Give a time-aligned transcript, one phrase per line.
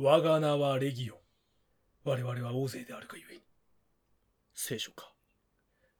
[0.00, 1.18] 我が名はレギオン。
[2.04, 3.42] 我々は大勢であるかゆえに。
[4.54, 5.12] 聖書か。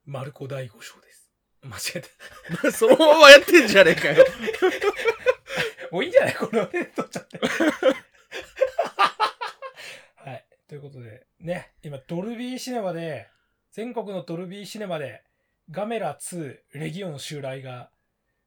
[0.07, 1.33] マルコ第五章です。
[1.65, 2.71] 間違えた。
[2.79, 4.25] そのままやってんじゃねえかよ。
[5.91, 6.35] もういいんじゃない？
[6.37, 7.39] この辺取っちゃって。
[10.17, 10.47] はい。
[10.69, 13.29] ということで、ね、今、ドルビーシネマで、
[13.73, 15.25] 全国のドルビーシネマで、
[15.71, 17.91] ガメラ2レギオン襲来が、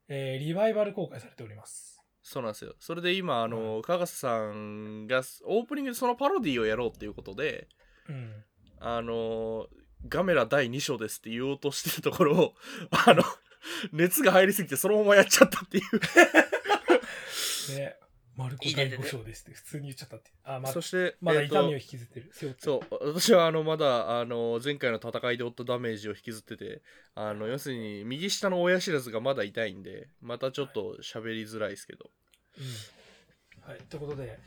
[0.07, 2.00] えーリバイバル公開されております。
[2.23, 2.75] そうなんですよ。
[2.79, 7.67] それで今、あの、かがせさんがオープニングでそのパロディをやろうっていうことで、
[8.07, 8.44] うん。
[8.80, 9.67] あの、
[10.07, 12.53] ガメラ第2章ですって言おうとしてるところを、
[12.91, 13.23] あの、
[13.91, 15.84] 熱が入りすぎてそのままやっちゃったっていう。
[17.77, 17.95] ね、
[18.35, 20.35] マルコ第五章ですって普通に言っちゃったっていう。
[20.44, 22.31] あ、まあそ、して、まだ痛みを引きずってる。
[22.34, 26.81] 背負ってるそう私はあのまだあの前回の戦いで負ったダメージを引きずってて
[27.16, 32.09] あの要するに右下の親知らずがまだ痛いんでまたちょっと喋りづらいですけど
[32.58, 33.70] うん。
[33.70, 33.80] はい。
[33.89, 34.39] ということで、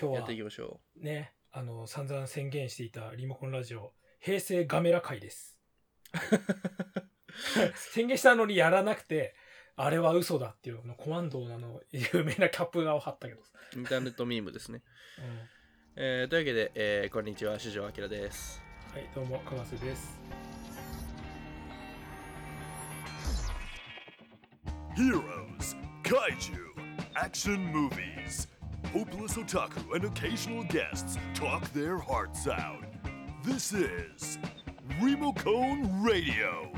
[0.00, 5.58] 今日はやっていきましょね、あの、散々宣言していたリモコンラジオ、平成ガメラ会です。
[7.92, 9.34] 宣言したのにやらなくて、
[9.76, 13.40] あれは嘘だっていうのコマンドのあの有名なキャップ画を貼ったけど
[13.74, 14.82] インターネットミームですね、
[15.18, 15.24] うん
[15.94, 18.62] えーというわけで、えーこんにちは四条明です
[18.92, 20.20] はい、どうも、かがせです。
[24.94, 26.58] Heroes, kaiju,
[27.14, 28.48] action movies.
[28.92, 32.84] Hopeless otaku and occasional guests talk their hearts out.
[33.42, 34.36] This is
[35.00, 36.70] Remocone Radio.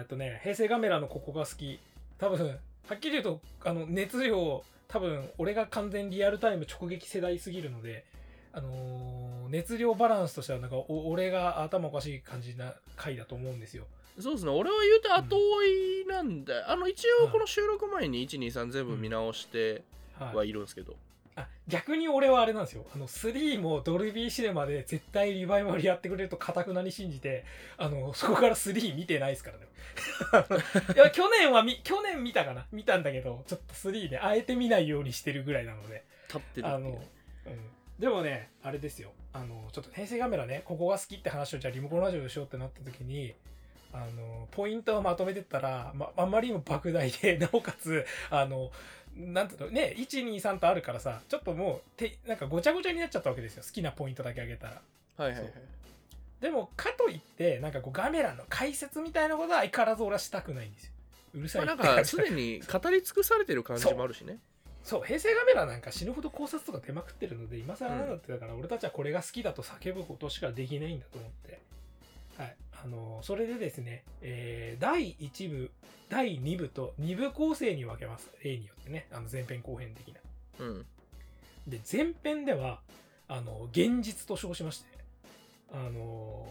[0.00, 1.78] えっとね、平成ガメラのここが好き。
[2.18, 8.04] 多分、はっきり言うと、あの、熱量、多分、俺が完全リアルタイム直撃世代すぎるので、
[8.52, 13.84] あのー熱量バランスとしては、なんか、お俺が頭おかしい感じな回だと思うんですよ。
[14.18, 15.62] そうですね俺は言うて後追
[16.04, 19.82] いなんで、あの一応この収録前に123全部見直して
[20.18, 20.36] はい。
[20.36, 20.96] はいるんですけど、
[21.36, 22.84] あ逆に俺はあれなんですよ。
[22.94, 27.44] あの3もドルビーシネマで絶対リバイバルやってくれるとかたくなに信じて
[27.76, 29.66] あのそこから3見てないですからね。
[30.96, 32.66] いや去年はみ去年見たかな？
[32.72, 36.04] 見たんだけどちょっと3ねあえて見ないようにしてるぐらいなので。
[36.28, 37.60] 立ってるあの、うん、
[37.98, 39.12] でもねあれですよ。
[39.32, 43.34] あのちょっと平成カメラねここが好きって話をじゃあリモコンラジオでしようってなった時に
[43.92, 48.70] あのポイントをまとめてったら、まあんまりにも莫大でなおかつあの
[49.16, 49.68] なんていうの？
[49.68, 53.62] ね123とあるからさちょっともうてなんかごちゃごちゃになっちゃったわけですよ。
[53.66, 54.82] 好きなポイントだけあげたら。
[55.16, 55.52] はいはいはい。
[56.40, 60.92] でもかといってなんかこうガメラの解説みたいなことは相変わらず俺はしたくないんですよ。
[61.34, 64.38] うるさいなんかすでに語り尽くされてる感じもあるしね。
[64.84, 71.58] そう、平成ガメラなんか死ぬほど考察とか出まくってるので、今更なんだってだから、俺たちはこれが好きだと叫ぶことしかできないんだと思って。
[72.38, 72.56] はい。
[72.84, 75.70] あの、それでですね、えー、第1部、
[76.08, 78.30] 第2部と2部構成に分けます。
[78.42, 80.20] 例によってね、あの前編後編的な。
[80.60, 80.86] うん
[81.66, 82.80] で、前編では、
[83.28, 84.86] あの、現実と称しまして、
[85.72, 86.46] あの、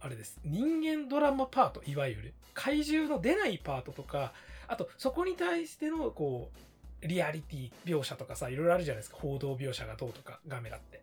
[0.00, 0.38] あれです。
[0.44, 2.34] 人間ドラマパート、いわゆる。
[2.54, 4.32] 怪獣の出ないパートとか、
[4.68, 6.50] あと、そこに対しての、こ
[7.02, 9.16] う、リアリティ描写とかさ、いろいろあるじゃないですか。
[9.20, 11.02] 報道描写がどうとか、ガメラって。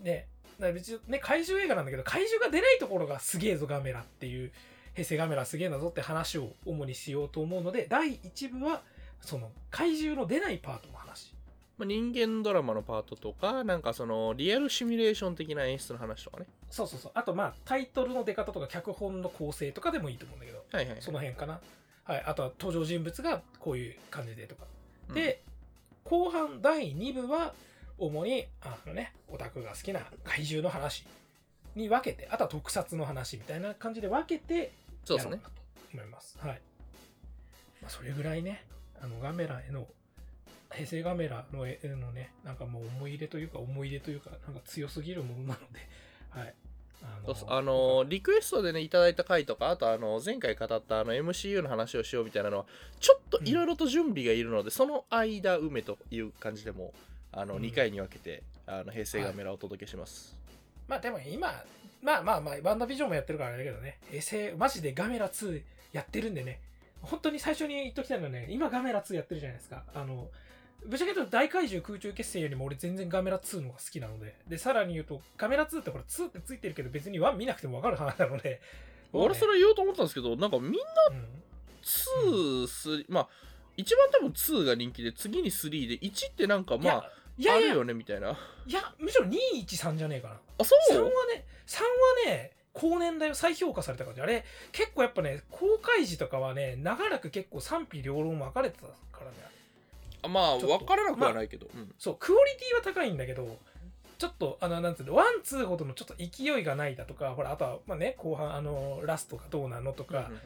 [0.00, 0.26] で、
[0.66, 4.52] ら別にね、怪獣映画なんだけど、怪獣が出ないところがすげえぞ、ガメラっていう、
[4.94, 8.82] 平成ガメラすげえなぞって話を主にしようと思うので、第1部は、
[9.20, 11.34] その、怪獣の出ないパートの話。
[11.78, 17.12] まあ、人間ドラマのパートとかなんかそのリアルシミュレーション的な演出の話とかねそうそうそう。
[17.14, 21.60] あと、まあ、タイトルの出方とか、脚本の構成とかでもいいと思うんだけど、はいはいその辺かな。
[22.04, 22.22] はい。
[22.24, 24.64] あとは、登場人物がこういう感じでとか。
[25.08, 25.42] うんで、
[26.04, 27.54] 後半第2部は、
[27.98, 31.06] 主に、あのね、オタクが好きな怪獣の話
[31.74, 34.72] に分けて、あとは特撮の話みたいな感じで分けて、
[35.04, 35.50] そうですねと
[35.92, 36.38] 思います。
[36.38, 36.60] はい。
[37.80, 38.64] まあ、それぐらいね、
[39.00, 39.86] あの、ガメラへの、
[40.72, 45.80] 平成ガメラの絵のね、なんかもう思い入れというか、思い入れというか、なんか強すぎるものなので、
[46.30, 46.54] はい。
[47.48, 52.64] あのリクエストでねいただいた回とかあとあの前回語ったあの MCU の話をしようみたいなのは
[53.00, 56.92] ちょっといろいろと準備がいるので、その間埋めという感じでも
[57.32, 57.62] あのうん。
[57.62, 60.36] 2回に分けてあの平成ガメラをお届けします、
[60.88, 61.52] まあでも今、
[62.02, 65.62] まあまあまあ、ワンダービジョンもやってるからあれだけどね、平成、マジでガメラ2
[65.92, 66.60] やってるんでね、
[67.02, 69.82] 本当に最初に言っときたいのはね、今ガメラ2やってるじゃないですか。
[69.94, 70.28] あの、
[70.86, 78.60] ぶっちゃけ言うと大怪獣空中決戦よりも俺全然ガメラ2の方が好きなので、で、さらに言うと、ガメラ2ってほら2ってついてるけど別に1見なくてもわかる話なので、
[79.12, 80.78] 俺それ言おうと思ったんですけどなんかみんな
[81.10, 81.26] うん、
[81.82, 83.28] 2、3まあ
[83.76, 88.36] 一番多分2が人気で次に3で1ってなんかまあいやあるよねみたいな。
[88.66, 90.34] いや、むしろ213じゃねえかな。
[90.58, 91.86] あそう？3はね、3は
[92.26, 94.20] ね、高年代を再評価された感じ。
[94.20, 99.36] あれ結構やっぱね公開時とかはね長らく結構賛否両論分かれてたからね。
[100.22, 100.78] あまあちょっと。
[100.78, 101.92] 分からなくはないけど、うん。
[101.98, 103.58] そうクオリティは高いんだけど
[104.18, 110.38] ちょっとあのなんつうのワンツーほどのちょっと勢いがないだとかほらあとはまあね後半あのラストがどうなのとか、うんうんうん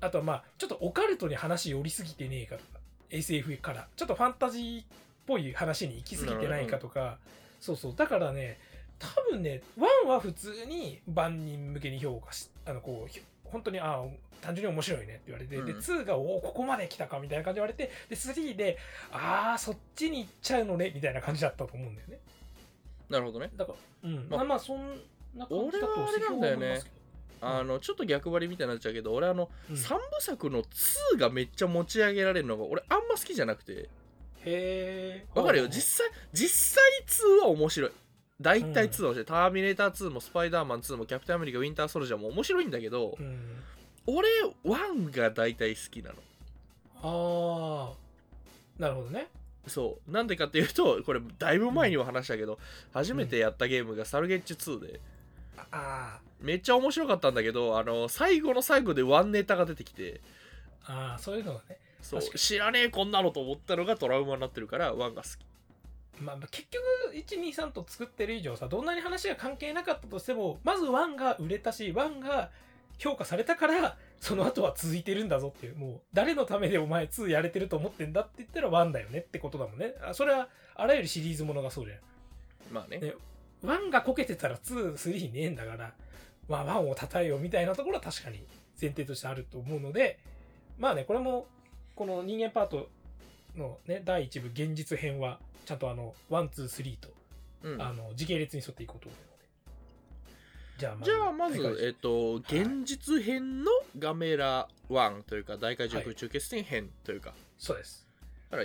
[0.00, 2.80] あとはまあちょっとオカルトに話寄りすぎてねえかとか
[3.10, 3.86] SF から。
[3.94, 4.84] ちょっとファンタジーっ
[5.26, 7.18] ぽい話に行き過ぎてないかとか
[7.60, 7.94] そうそう。
[7.94, 8.58] だからね
[8.98, 14.04] 多分ね1は普通に万人向けに評価しあのこうひ本当にああ
[14.40, 15.78] 単純に面白いねって言われて、でうん。
[15.78, 18.78] 2がおおここまで来たかみたいな感じで言われてで3で
[19.12, 22.18] ああそっちに行っちゃうのねみたいな感じだったと思うんだよね。
[23.08, 23.50] なるほどね。
[23.56, 23.72] だか
[24.02, 24.28] らうん。
[24.28, 24.78] まあまあまあそん
[25.36, 26.80] な感じだと俺はんだよね。
[27.40, 29.76] あのちょっと逆張りみたいになっちゃうけど俺あの、うん。
[29.76, 33.88] 三部作の2がめっちゃ持ち上げられるのが俺あんま好きじゃなくて
[34.44, 35.68] へえわかるよ。
[35.68, 36.84] 実際実際
[37.40, 37.90] 2は面白い。
[38.40, 43.62] 大体2は面白い、ターミネーター2もスパイダーマン2もキャプテンアメリカウィンターソルジャーも面白いんだけど、うん。
[44.06, 44.28] 俺
[44.64, 46.16] 1が大体好きなの。
[47.04, 49.28] ああなるほどね。
[49.66, 50.10] そう。
[50.10, 52.58] なんでかっていうとこれだいぶ前にも話したけど、
[52.92, 55.00] 初めてやったゲームがサルゲッチュ2で。
[55.56, 60.20] ああめっちゃ面白かったんだけどあの最後の最後でワンネタが出てきて。
[60.84, 62.20] ああそういうのがねそう。
[62.22, 66.20] 知らねえこんなのと思ったのがトラウマになってるからワンが好き。
[66.20, 66.84] まあ、まあ結局
[67.14, 72.50] 123と作ってる以上さどんなに話が関係なかったとしてもまず1が売れたし1が
[72.98, 75.76] 評価されたからその後は続いてるんだぞっていう。
[75.76, 79.94] もう誰のためでお前2やれてると思ってんだって言ったら1だよねってことだもんね。
[80.06, 81.98] あそれはあらゆるシリーズものがそうじゃん。
[82.72, 82.98] まあね。
[82.98, 83.14] ね
[83.64, 85.92] 1がこけてたら23ねえんだから
[86.48, 88.44] まあ1を称えようみたいなところは確かに
[88.80, 90.18] 前提としてあると思うので
[90.78, 91.46] まあねこれも
[92.02, 92.88] この人間パート
[93.56, 97.08] のね第1部現実編はちゃんとあの123と
[97.62, 97.80] うん。
[97.80, 99.44] あの時系列に沿っていこうと思うので。
[100.78, 108.08] じゃあじゃあまず、えっと、現実編のガメラ1というか大怪獣空中決戦編というか、そうです。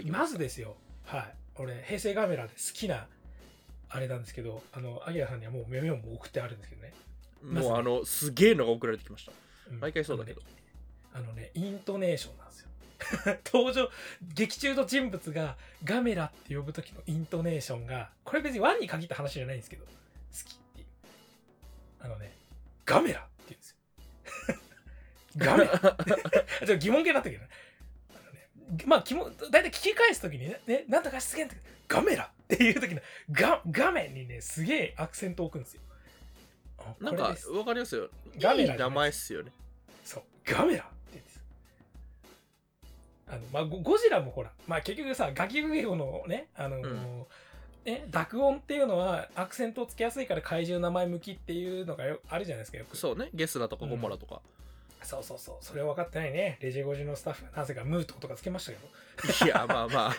[0.07, 0.75] まずですよ。
[1.05, 1.33] はい。
[1.57, 3.05] 俺平成ガメラで好きな
[3.89, 6.93] あれなんですけどあのアギラさんにはもうメモも送ってあるんですけどね、
[7.43, 9.31] まずもうあのすげえのが送られてきました。
[9.69, 9.79] うん。
[9.79, 10.41] 毎回そうだけど、
[11.13, 12.46] あのねイントネーション
[13.45, 13.89] 登場
[14.33, 19.91] 劇中の人物がガメラって呼ぶ時のイントネーションがこれ別にワンに限った話じゃないんですけど好
[20.45, 20.88] きっていう。
[22.01, 22.33] あのね
[22.85, 23.69] ガメラって言うんです
[24.49, 24.55] よ。
[25.45, 25.79] ガメラ。
[25.79, 27.49] ちょっと疑問形になったけどね。
[28.85, 33.01] まあ疑問大体聞き返す時にねねなんとか出現ってガメラっていう時の
[33.31, 35.81] ガガメにねすげえアクセントを置くんですよ。
[36.79, 38.09] あなんかわかりますよ。
[38.38, 39.51] ガメラいい名前っすよね。
[40.03, 40.89] そう、ガメラ。
[43.29, 47.25] あの、まあ、ゴゴジラもほら、まあ結局さ、ガキグゲゴのね、あのーうん
[47.85, 52.97] ね、濁音っていうのはアクセントをつけやすいから怪獣名前向きっていうのがよあるじゃないですか、よく。
[52.97, 54.41] そうねゲスラとかゴモラとか、
[55.03, 55.56] そうそうそう。
[55.62, 56.57] それは分かってないね。
[56.62, 59.45] レジェゴジのスタッフがなぜかムートとかつけましたけど。
[59.45, 60.15] いやまあまあ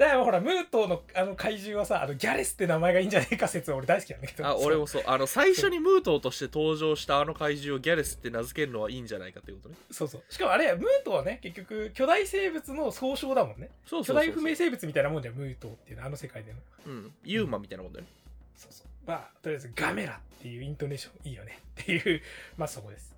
[0.00, 4.46] だからほら、ムートのあの怪獣はさ、あのギャレスって名前がいいんじゃないか説は俺大好きなんだけど。
[4.46, 10.22] あ俺もそうあの最初にムートーとして登場したあの怪獣をギャレスって名付けるのはいいんじゃないかっていうことねそうそう。
[10.30, 13.68] しかもあれ、ムートはね、結局、巨大生物の総称だもんね。
[13.84, 16.58] そうそう巨大不明生物みたいなもんじゃん、ムートっていうのは、あの世界での。
[16.86, 18.10] うんユーマみたいなもんだよね、
[18.56, 18.86] そうそう。
[19.06, 22.22] まあ、とりあえずガメラっていうイントネーションいいよねっていう、
[22.56, 23.14] まあそこです。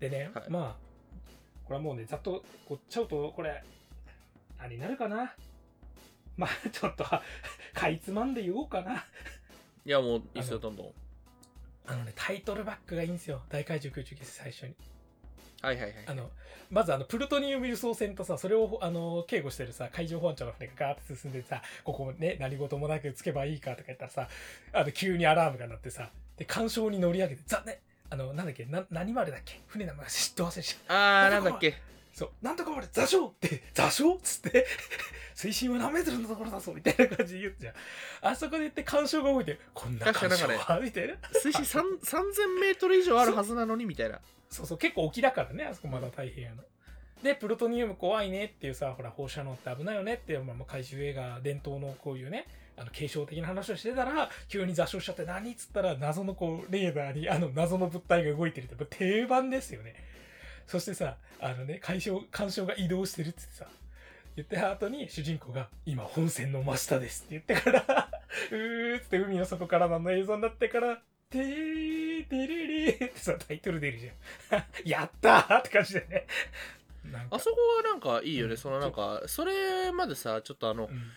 [0.00, 0.84] でね、はいまあ、
[1.66, 3.62] これはもうね、ざっとこっちゃうと、これ、
[4.58, 5.34] 何になるかな。
[6.36, 9.04] まあ、 ちょっと、かいつまんで言おうかな。
[9.86, 10.92] いやもういいっすよどんどん
[11.86, 13.42] あのね、タイトルバックがいいんですよ。
[13.50, 14.74] 大怪獣空中決戦最初に。
[15.60, 16.30] はいはいはいあの、
[16.70, 24.28] まずあの、プルトニウム輸送船とさ、それを、あの、警護してるさ、海上保安庁の船がガーって進んでさ、ここね、何事もなくつけばいいかとか言ったらさ、
[24.72, 27.76] あの、急にアラームが鳴ってさ、で、干渉に乗り上げて、残念
[28.10, 29.60] あの、なんだっけ、な、何丸だっけ？
[29.66, 30.96] 船の名前知って忘れちゃう。
[30.96, 31.74] あーなんだっけ？
[32.14, 34.66] そう、なんとか俺、座礁って、座礁っつって、
[35.34, 37.74] 水深は何メートルのところだぞ、みたいな感じで言うじゃん。
[38.22, 41.16] あそこで言って干渉が動いて、こんな干渉確かは、みたいな。
[41.32, 46.62] 水深3 3000メートル以上あるはずなのにみたいなそうそう、結構沖だからね、あそこまだ太平洋の。
[47.24, 59.94] で、プルトニウム怖いねっていうさ、ほら、放射能って危ないよねっていう、まあ、まあ怪獣映画伝統のこういうね、あの、継承的な話をしてたら、急に座礁しちゃって何っつったら、謎のこう、レーダーにあの謎の物体が動いてるって、定番ですよね。
[60.66, 63.66] そしてさ、あのね、干渉、干渉が移動してるって言ってさ、
[64.36, 68.08] 言った後に主人公が、今本線の真下ですって言ってから、
[68.50, 74.64] うーって海の底からの映像になってから、てー、てれれーってさ、タイトル出るじゃん。
[74.84, 76.26] やったーって感じでね。
[77.04, 77.36] なんか。
[77.36, 78.56] あそこはなんかいいよね、うん。
[78.56, 81.12] そのなんかそれまでさちょっとあのうん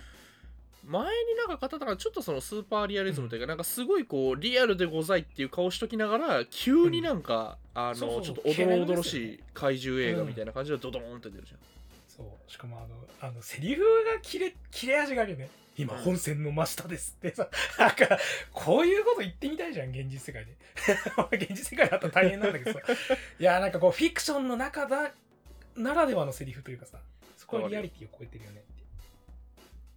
[0.87, 11.59] 前になんか語ったからちょっとそのスーパーリアリズムというか、なんかすごいこうリアルでございっていう顔しときながら急になんか、あのちょっとおどろおどろしい怪獣映画みたいな感じでドドーンって出るじゃん、
[12.07, 12.51] そう。
[12.51, 15.49] しかもあのあのセリフが切れ切れ味があるよね。
[15.77, 16.01] 今うん。
[16.01, 17.49] 本線の真下ですってさ。
[17.77, 18.17] なんか
[18.53, 20.55] こういうこと言ってみたいじゃん現実世界で。
[21.37, 22.85] 現実世界だったら大変なんだけどさ。
[23.39, 25.11] いやなんかこうフィクションの中だ
[25.75, 26.99] ならではのセリフというかさ。
[27.35, 28.83] そこはリアリティを超えてるよねって。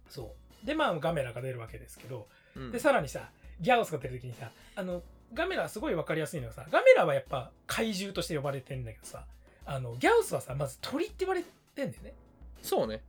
[0.09, 2.71] そうでまあガメラが出るわけですけどうん。
[2.71, 5.01] でさらにさギャオスが出る時にさあの
[5.33, 9.25] ガメラはすごい分かりやすいのがさガメラはやっぱ怪獣として呼ばれてんだけどさ
[9.65, 11.41] あのギャオスはさまず鳥って言われ
[11.75, 12.13] てんだよね。
[12.61, 13.01] そうね。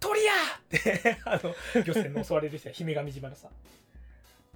[0.00, 0.32] 鳥や！
[0.70, 3.48] ーってあの漁船の襲われる人は姫神島のさ。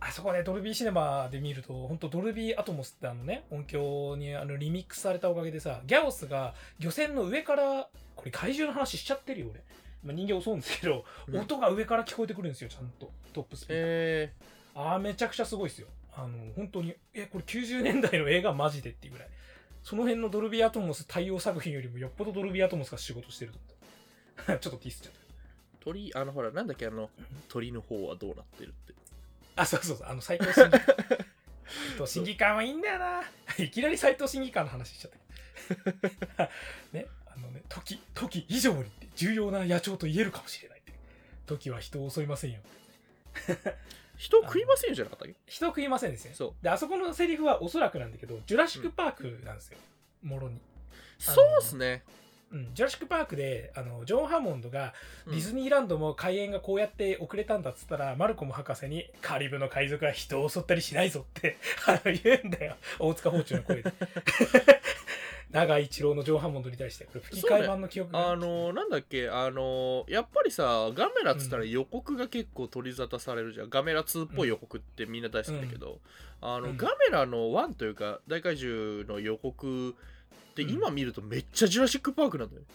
[0.01, 9.63] あそこねドルビーシネマで見ると本当ドルビーアトモスってあのね音響にあのリミックスされたおかげでさギャオスが漁船の上からこれ怪獣の話しちゃってるよ俺、
[10.05, 11.39] まあ、人間襲うんですけど、うん。
[11.39, 13.11] 音が上から聞こえてくるんですよちゃんと。
[13.33, 13.85] トップスピーカー。
[13.87, 14.33] え
[14.77, 15.89] ああめちゃくちゃすごいですよ。
[16.17, 19.29] あの本当にえこれ90年代の映画マジでっていうぐらい。
[19.83, 24.59] その辺のドルビーアトモス対応作品よりもよっぽどドルビーアトモスが仕事してると思って。
[24.65, 25.19] ちょっとティスっちゃった。
[25.19, 25.23] ー、
[25.81, 27.11] 鳥あのほらなんだっけあの
[27.49, 28.95] 鳥の方はどうなってるって。
[29.57, 30.81] あ、そうそうそう、あの、斎藤審議官。
[31.91, 33.23] えっと、審議官はいいんだよな。
[33.59, 35.11] いきなり斎藤審議官の話しちゃっ
[36.37, 36.51] た。
[36.93, 38.83] ね、あのね、時、時以上に。
[38.83, 40.93] って重要な野鳥と言えるかもしれないって。
[41.47, 42.61] 時は人を襲いませんよ。
[44.17, 45.35] 人食いませんよじゃなかったっけ？
[45.47, 46.35] 人を食いませんですね。
[46.35, 49.79] そうで、あそこのセリフはおそらくなんだけど、ジュラシックパークなんですよ。
[50.23, 50.61] もろに。
[51.19, 52.03] そうっすね
[52.53, 54.95] うん、ジュラシック・パークであのジョン・ハモンドが
[55.27, 61.57] うんディズニーランドも開園がこうやって遅れたんだっつったら、マルコム博士にカリブの海賊は人を襲ったりしないぞって
[61.87, 63.93] あの言うんだよ大塚包丁の声で
[65.55, 76.01] 長井一郎のジョン・ハモンドに対してこれ吹き替え版の記憶があのなんだっけあのやっぱりさガメラっつったら予告が結構取り沙汰されるじゃん、ガメラ2っぽい予告ってみんな大好きだけど、
[76.41, 76.77] あのうん。
[76.77, 79.93] ガメラの1というか大怪獣の予告っ
[80.57, 82.63] てうん今見るとめっちゃジュラシック・パークなんだよ。
[82.63, 82.67] ね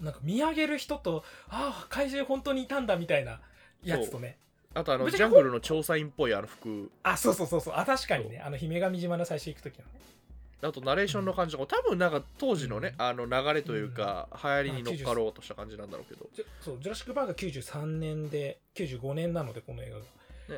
[0.00, 3.40] なんか見上げる人とああ怪獣本当にいたんだみたいな
[3.84, 4.36] やつとね。
[4.74, 6.90] あとあのジャングルの調査員っぽいあの服。
[7.04, 7.74] あそうそうそうそう。
[7.76, 8.42] あ確かにね。
[8.44, 10.15] あの姫神島の最初行く時のね
[10.62, 13.04] あとナレーションの感じとか多分なんか当時のね、うん。
[13.04, 16.28] あの流れというか、流行りに乗っかろうとした感じなんだろうけど。
[16.60, 20.02] そうジュラシック・パークが93年で95年なのでこの映画が、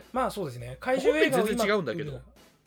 [0.00, 0.04] ね。
[0.12, 0.76] まあそうですね。
[0.80, 2.10] 怪獣映画を本編全然今違うんだけど。
[2.10, 2.22] 売るな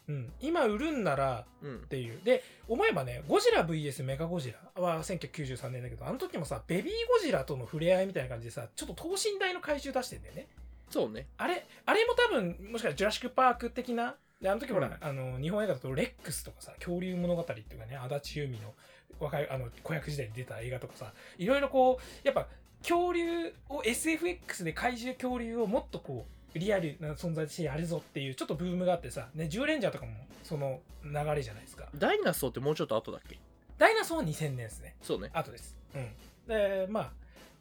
[0.07, 1.75] うん、今売るんならうん。
[1.77, 2.19] っていう。
[2.23, 10.47] で思えばねゴジラ VS メガゴジラは1993年だけどあの時もさベビーゴジラとの触れ合いみたいな感じでさちょっと等身大の怪獣出してんだよね。
[10.89, 11.27] そうね。
[11.37, 14.97] あれあれも多分もしかしたらジュラシック・パーク的なであの時ほら、うん。
[14.99, 18.73] あの日本映画だとレックスとかさ恐竜物語っていうかね足立由美の
[19.19, 22.47] 若いあの子役時代に出た映画とかさいろいろこうやっぱ
[22.81, 30.11] 恐竜を SFX で怪獣恐竜をもっとこうリアルな存在としてやるぞっていうちょっとブームがあってさ、ね、10レンジャーとかも
[30.43, 31.85] その流れじゃないですか。
[31.95, 33.39] ダイナソーってもうちょっと後だっけ？
[33.77, 34.95] ダイナソーは2000年ですね。
[35.01, 35.29] そうね。
[35.33, 35.77] 後です。
[35.95, 36.09] うん。
[36.47, 37.11] でまあ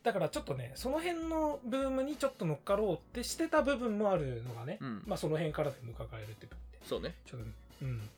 [0.03, 5.03] だからちょっとねその辺のブームにちょっと乗っかろうってしてた部分もあるのがね、うん。
[5.07, 7.15] まあその辺からでも伺えるって部分でそうね。
[7.25, 7.47] ちょっと
[7.83, 8.09] うん。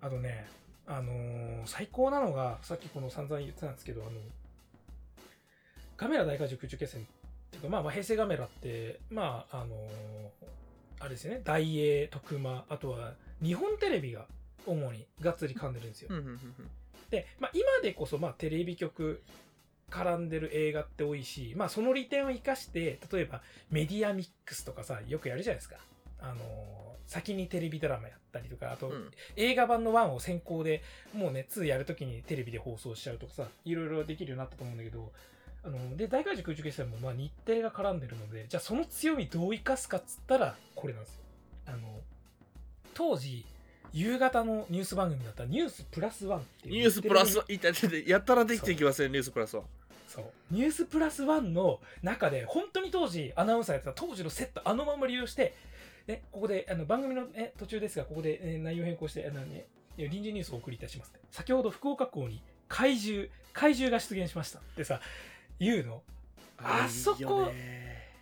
[0.00, 0.46] あとね
[0.86, 4.10] あのー最高なのがさっきこの散々言ってたんですけどあの
[5.96, 7.04] カメラ大怪獣空中決戦っ
[7.50, 9.78] ていうかまあまあ平成カメラってまああのー
[11.00, 11.42] あれですよね。
[11.44, 14.26] 大英徳間あとは日本テレビが
[14.66, 16.08] 主にがっつり噛んでるんですよ、
[17.10, 19.22] で、まあ、今でこそまあテレビ局
[19.90, 25.76] 絡んでる映画って多いし、まあ、その利点を生かして例えばメディアミックスとかさよくやるじゃないですか。
[26.20, 26.68] あのー
[27.08, 29.10] 先にテレビドラマやったりとかあと、うん。
[29.34, 30.82] 映画版の1を先行で
[31.14, 35.10] もうね2やるときにテレビで放送しちゃうとかさいろいろできるようになったと思うんだけど
[35.64, 41.20] あので大怪獣空中決戦もまあ日テレが絡んでるのでじゃあその強みどう生かすかっつったらこれなんですよ。
[41.66, 41.78] あの
[42.92, 43.46] 当時
[43.92, 49.62] 夕方のニュース番組だったニュースプラスワンっていうニュースプラステレビいたいたいたやったらできていきますねニュースプラスは
[50.06, 50.24] そう。
[50.50, 55.54] ニュースプラスワンの中で本当に当時アナウンサーやってた当時のセットあのまま利用して、
[56.08, 61.12] ね、ここであの番組の、ね、途中ですがここで、えー内容変更してあの、ね、臨時ニュースをお送りいたします。
[61.30, 64.58] 先ほど福岡港に怪獣怪獣が出現しました。
[64.58, 65.00] ってさ
[65.60, 66.02] 言うの？
[66.58, 67.52] あそこ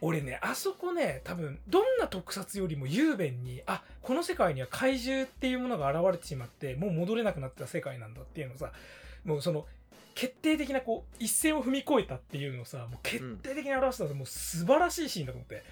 [0.02, 8.72] 俺ねあそこね多分どんな特撮よりも雄弁にあこの世界には怪獣っていうものが現れてしまってもう戻れなくなった世界なんだっていうのをさ
[9.24, 9.64] もうその
[10.14, 15.62] 決定的なこう一線を踏み越えたっていうのをさもう決定的に表したのもう素晴らしいシーンだと思って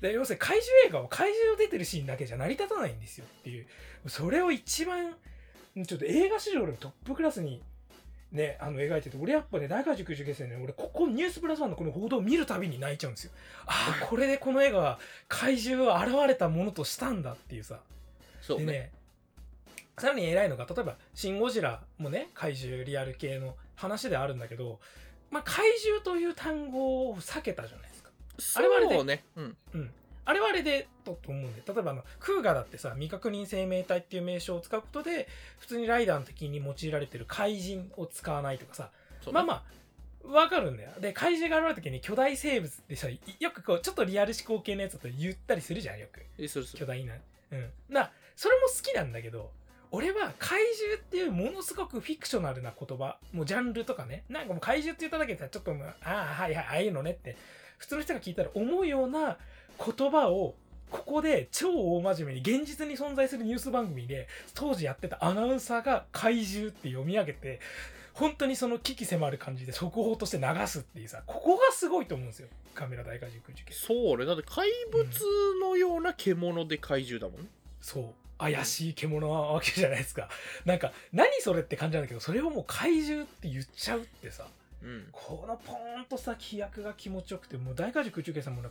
[0.00, 3.66] で要するに怪獣映画は怪獣出てるシーンだけじゃ成り立たないんですよっていう。
[4.06, 5.14] それを一番
[5.86, 7.62] ちょっと映画史上トップクラスに
[8.32, 13.32] ね、あの描いてて俺やっぱね大怪獣空中決戦ね俺ここニュースプラスワンのこの報道を見るたびに泣いちゃうんですよ。
[13.66, 17.80] ああこれでこの絵が怪獣が現れたものとしたんだっていうさ。
[18.40, 18.60] そう。
[18.60, 18.92] ねでね
[19.98, 24.78] さらに偉いのが例えば「シン・ゴジラ」もね怪獣リアル系の話であるんだけど、
[25.30, 27.88] まあ、怪獣という単語を避けたじゃない。
[27.88, 27.89] ですか
[28.56, 29.04] あれはあれで。
[29.04, 29.56] ねうん。
[29.74, 29.90] うん。
[30.24, 35.26] あれはあれでとと思うんで例えばあのクーガだってさ未確認生命体っていう名称を使うことで
[35.58, 38.90] 普通にライダーの敵に用いられてる怪人を使わないとかさ
[39.26, 39.32] ね。
[39.32, 39.62] まあまあ
[40.22, 40.90] わかるんだよ。
[41.00, 46.20] で怪獣が現れた時に巨大生物ってさいよくこうちょっとリアル思考系のやつだと言ったりするじゃんよく。
[46.78, 47.14] 巨大な。
[47.50, 47.70] うん。
[47.88, 49.50] なそれも好きなんだけど
[49.90, 54.24] 俺は怪獣っていうものすごくフィクショナルな言葉もうジャンルとかね。
[54.28, 57.36] なんかもう怪獣って言っただけでさちょっともうああはいはいああいうのねって
[57.80, 59.38] 普通の人が聞いたら思うような
[59.78, 60.54] 言葉を
[60.90, 67.60] ここで超大真面目に現実に存在するニュース番組で当時やってたアナウンサーが怪獣って読み上げて
[68.12, 72.48] 本当にその危機迫る感じで速報として流すっていうさここがすごいと思うんですよ。
[72.74, 74.26] カメラ大怪獣空中継そうね。
[74.26, 75.06] だって怪物
[75.62, 77.44] のような獣で怪獣だもん。
[77.44, 77.48] ね
[77.80, 78.04] そう。
[78.38, 80.28] 怪しい獣なわけじゃないですか。
[80.64, 84.46] なんか何それって感じなんだけどそれをもう怪獣って言っちゃうってさ
[85.12, 88.68] このポーンとさ飛躍が気持ちよくてもう大怪獣空中継さんもね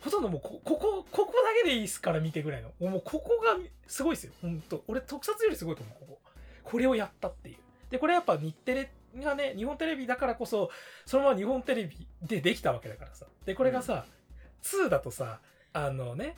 [0.00, 4.84] ほとんどもうこここここだけでいいっすから見てぐらいのもうここがすごいですよほんと。
[4.86, 6.30] 俺特撮よりすごいと思うここ。
[6.62, 7.56] これをやったっていう。
[7.90, 8.90] でこれやっぱ日テレ
[9.22, 10.70] がね日本テレビだからこそ
[11.06, 13.26] そのまま日本テレビでできたわけだからさ。
[13.44, 14.04] でこれがさ、
[14.62, 15.40] 2だとさ
[15.72, 16.36] あのね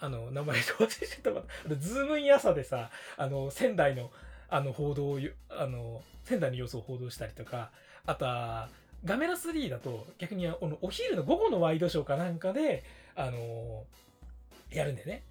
[0.00, 1.42] あの名前どう忘れちゃったか
[1.78, 4.10] ズームイン朝でさあの仙台の
[4.48, 5.20] あの報道を
[5.50, 7.70] あの仙台の様子を報道したりとか
[8.06, 8.68] あとは
[9.04, 12.84] ガメラ3だと逆にあのお昼の午後のワイドショーかなんかで
[13.16, 13.84] あの
[14.70, 15.22] やるんだよね。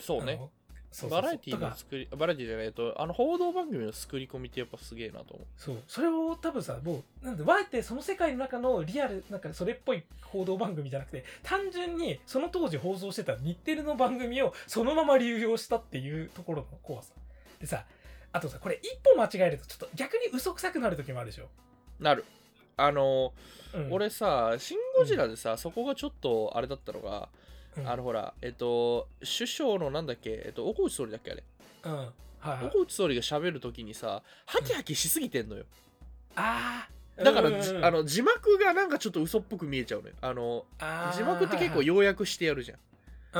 [0.00, 0.34] そうね。
[0.34, 0.50] あの
[0.90, 1.22] そうそうそう。
[1.22, 5.46] バラエティの作りバラエティじゃないとあの報道番組の作り込みってやっぱすげえなと思う。
[5.56, 5.82] そう。
[5.86, 17.12] それを多分さもうなんであえてその世界の中のリアルなんかそれっぽい報道番組じゃなくて単純にその当時放送してた日テレの番組をそのまま流用したっていうところの怖さ。
[17.60, 17.84] でさ
[18.32, 21.48] あとさこれ一歩間違えるとちょっと逆に嘘くさくなる時もあるでしょ、
[22.02, 22.24] なる。
[22.76, 23.32] あの
[23.74, 27.28] うん、俺さ「シン・ゴジラ」でさ、そこがちょっとあれだったのが、
[27.76, 31.44] うん、あのほらえっと首相のなんだっけえっと岡内総理だっけあれ。
[31.84, 31.96] うん。
[31.96, 32.06] はい
[32.48, 32.66] はい。
[32.66, 35.64] 岡内総理が喋るときにさハキハキしすぎてんのよ、
[36.36, 40.14] ああだから、うんうんうんじあの字幕がなんかちょっと嘘っぽく見えちゃうのよ。
[40.20, 40.64] あの
[41.14, 42.78] 字幕って結構はい要約してやるじゃん、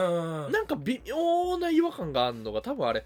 [0.00, 0.52] はいうんうん。
[0.52, 3.04] なんか微妙な違和感があるのが多分あれ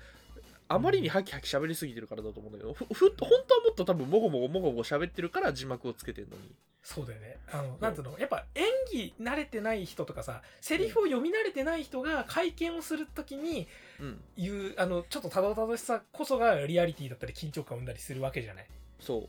[0.68, 6.54] あまりにハキハキ喋りすぎてるからだと思うんだけどふふ本当はもっと多分もごもごもごもご喋ってるから字幕をつけてんのに。
[6.82, 7.36] そうだよね。
[7.52, 13.66] あの、なんつうの、やっぱ演技慣れてない人とかさ、セリフを読み慣れてない人が会見をするときに
[14.00, 14.20] うん。
[14.36, 18.66] 言う、あの、ちょっとたどたどしさこそがリアリティだったり緊張感を生んだりするわけじゃない？
[19.00, 19.26] そう。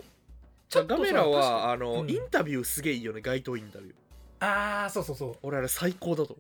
[0.70, 2.10] ちょっとさガメラはあの、うん。
[2.12, 3.94] インタビューすげえいいよね街頭インタビュー。
[4.40, 5.36] あー、そうそうそう。
[5.42, 6.34] 俺あれ最高だと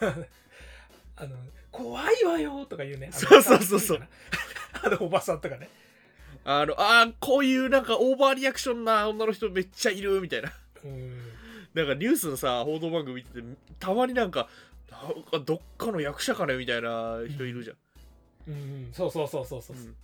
[0.00, 0.26] 思う。
[1.16, 1.36] あの、
[1.74, 3.10] 怖いわよとか言うね。
[3.12, 4.08] そうそうそうそう。
[4.84, 5.68] あの、おばさんとかね。
[6.44, 10.52] あのあーこういうなんかオーバーリアクションな女の人めっちゃいるみたいな
[10.84, 11.18] うん。
[11.72, 13.46] なんかニュースのさ報道番組見てて
[13.80, 14.46] たまになんか
[14.90, 17.76] なんかどっかの役者かねみたいな人いるじゃん、
[18.48, 19.76] うん、そうそうそうそうそう。
[19.76, 19.96] うん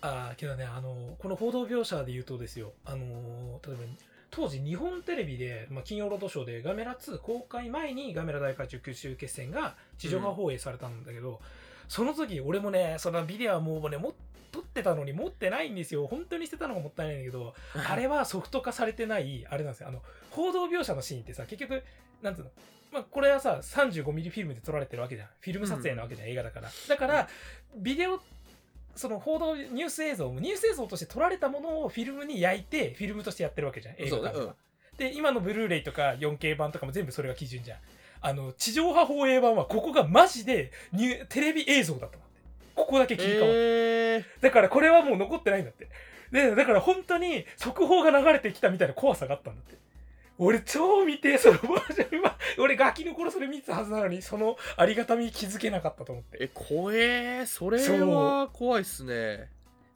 [0.00, 3.06] ああけどねあのこの報道描写で言うとですよあの
[3.66, 3.82] 例えば
[4.34, 11.40] 当時日本テレビで、まあ、金曜ロードショーでガメラ2公開前にガメラ大会中九州決戦が地上波放映されたんだけど、
[11.88, 14.14] その時俺もねそのビデオはもうねも
[14.50, 16.06] 撮ってたのに持ってないんですよ。
[16.06, 17.54] 本当に捨てたのがもったいないんだけど
[17.88, 19.88] あれはソフト化されてないあれなんですよ。
[19.88, 21.82] あの報道描写のシーンってさ結局
[22.22, 22.50] なんつうの？
[22.92, 25.28] まあ、これはさ 35mm フィルムで撮られてるわけじゃん。
[25.40, 26.70] フィルム撮影なわけじゃん、映画だから。
[26.88, 27.28] だから
[27.76, 28.20] ビデオ
[28.96, 34.52] その報道ニュース映像もニュース映像として撮られたものをフィルムに焼いてフィルムとしてやってるわけじゃん映画館では、そうね
[34.98, 37.78] で今のブルーレイとか 4K 版とかも全部それが基準じゃん。
[38.20, 42.40] あの地上波放映版はここがマジでニュテレビ映像だったんだって。
[42.74, 44.24] ここだけ切り替わって、えー。
[44.40, 45.88] だからこれはもう残ってないんだって。
[46.30, 49.76] でだから本当に速報が流れてきたみたいな怖さがあったんだって
[50.38, 56.38] 俺超見てそのバージョン今俺ガキの頃それ見てたはずなのにそのありがたみに気づけなかったと思って。
[56.40, 59.48] え怖えーそれは怖いっすね。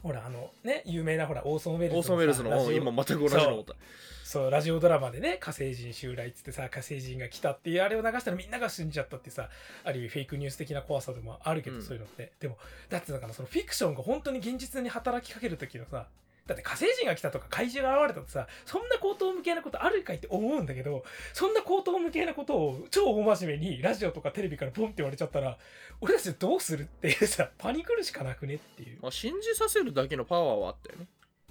[0.02, 3.74] ほらあのね有名なほらオーソン・ウェルズオーソン・ウェルズの今全く同じの思った。
[4.22, 4.50] そう。
[4.50, 9.48] ラジオドラマでね火星人襲来っつってさ火星人が来たっていうあれを流したらみんなが信じちゃったってさ
[9.82, 11.82] ある意味フェイクニュース的な怖さでもあるけど、うん。
[11.82, 12.30] そういうのって。
[12.38, 12.58] でも
[12.90, 16.06] だってだからそのフィクションが本当に現実に働きかける時のさ
[16.48, 25.58] だって火星人が来たとか怪獣が現れたってさそんな高等無形なことあるかいって思うんだけどそんな高等無形なことを超大真面目にラジオとかテレビからボンって言われちゃったら
[26.00, 28.98] 俺たちどうするっていうさパニクるしかなくねっていう。
[29.02, 31.06] まあ、信じさせるだけのパワーはあったよね。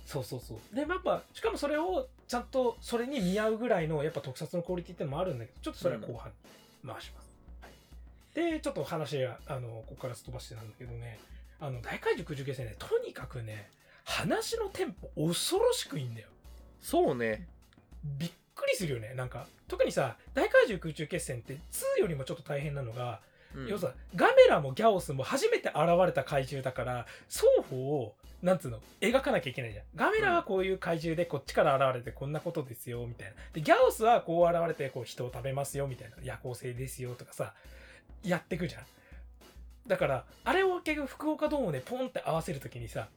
[0.05, 0.75] そうそうそう。
[0.75, 6.31] で、まあやっぱしかもそれをちゃんとそれに見合うぐらいのやっぱ特撮のクオリティってのもあるんだけどちょっとそれは後半
[6.83, 11.19] に回します、はい、でちょっと話があのここからすっ飛ばしてなんだけどね。
[11.59, 13.69] あの大怪獣空中決戦ねとにかくね
[14.07, 16.29] 話のテンポ恐ろしくいいんだよ。
[16.79, 17.45] そうね。
[18.17, 19.13] びっくりするよね。
[19.15, 21.57] なんか特にさ大怪獣空中決戦って
[21.97, 23.19] 2よりもちょっと大変なのが、
[23.53, 23.67] うん。
[23.67, 29.85] 要するにガメラもギャオスも初めて現れた怪獣だから双方をなんつうの描かなきゃいけないじゃん。
[29.93, 33.33] ガメラはこういう怪獣でこっちから現れてこんなことですよみたいな。
[33.51, 36.15] でギャオスはこう現れてこう人を食べますよみたいな。
[36.23, 37.53] 夜行性ですよとかさ
[38.23, 38.83] やってくじゃん。
[39.85, 43.09] だからあれを結局福岡ドームでポンって合わせるときにさ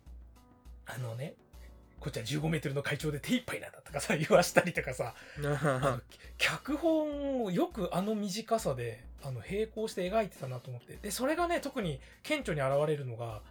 [0.94, 1.34] あのね
[2.00, 5.14] こっちは15メートルの会長で手一杯なんだとかさ言わしたりとかさ
[6.38, 10.98] 脚本をよくあの短さであの並行して描いてたなと思って。
[11.02, 13.42] でそれがね特に顕著に現れるのが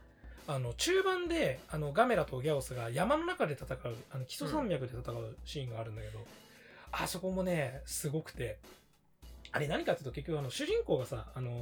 [0.47, 6.25] あの中盤であのガメラとギャオスが山の中で戦うあの基礎山脈で戦うシーンがあるんだけど、
[6.91, 8.57] あそこもねすごくて
[9.51, 11.53] あれ何かっていうと結局あの主人公がさ、あのー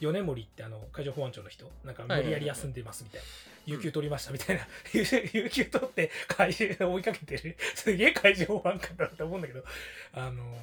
[0.00, 1.66] 米森ってあの海上保安庁の人。
[1.84, 3.26] なんか無理やり休んでますみたいな、
[3.66, 7.56] 有給取りましたみたいな、有 有給取って怪獣追いかけてる。
[7.74, 9.64] すげえ海上保安官だって思うんだけど。
[10.12, 10.56] あのー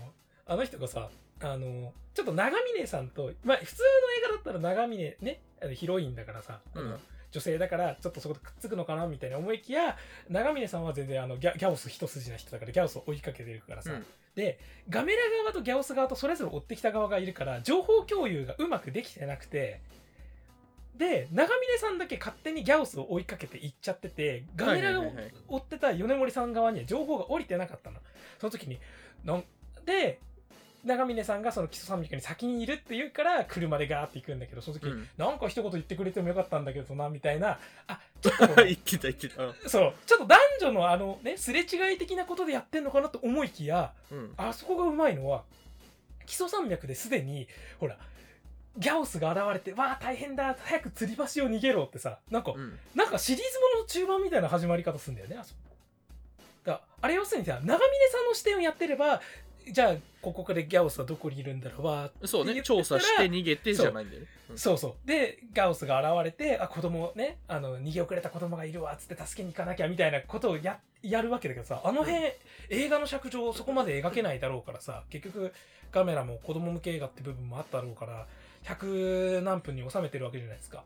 [0.45, 6.99] あの人がさあのちょっと長峰さんと、まあ、普通の映画だったら長峰ねあのヒロインだからさ、うん。
[7.31, 9.97] 女性だからちょっとそことくっつくのかなみたいな思いきや
[10.29, 19.81] 長峰さんは全然あのギャギャオス一筋な人だからギャオスを追いかけてるからさ、うんでガメラ側とギャオス側とそれぞれ追ってきた側がいるから情報共有がうまくできてなくて
[20.97, 25.11] で長峰さんだけ勝手にギャオスを追いかけて行っちゃっててガメラを
[25.47, 27.99] 追ってた米森さん側には情報が降りてなかったの。
[28.39, 28.79] その時に
[29.23, 29.43] なん
[29.85, 30.19] で
[30.83, 35.07] 長峰さんがその基礎山脈に先にいるって言うから車でガーって行くんだけどその時、うん。
[35.17, 37.57] なんか一言言ってくれてもよかったんだけどなみたいな。
[37.87, 39.43] あ ちょっとこう言ってた言ってた。
[39.43, 39.93] うんそう。
[40.05, 44.33] ちょっと男女のあのねすれ違い的なことでやってんのかなと思いきやうん。
[44.37, 45.43] あそこがうまいのは
[46.25, 47.47] 基礎山脈ですでに
[47.79, 47.97] ほら
[48.77, 52.77] ギャオスが現れてわあ大変だ早く吊り橋を逃げろってさなんか、うん。
[52.95, 55.59] なんかシリーズものの中盤みたいな始まり方するんだよねあそこ。
[56.63, 57.77] だあれ要するにさ長峰
[58.09, 59.21] さんの視点をやってれば
[59.71, 62.27] じゃあここでギャオスはどこにいるんだろうわー。
[62.27, 64.27] そうね調査して逃げてじゃないんだよね。
[64.51, 64.57] うん。
[64.57, 65.07] そうそう。
[65.07, 72.31] でガウスが現れてあ子供ねあの逃げ遅れた子供がいるわっつって助けに行かなきゃみたいなことをややるわけだけどさあの辺、
[72.69, 75.53] 映画の尺上そこまで描けないだろうからさ結局
[75.91, 78.25] カメラも子供向け映画って部分もあったろうから
[78.63, 80.83] 100何分に収めてるわけじゃないですか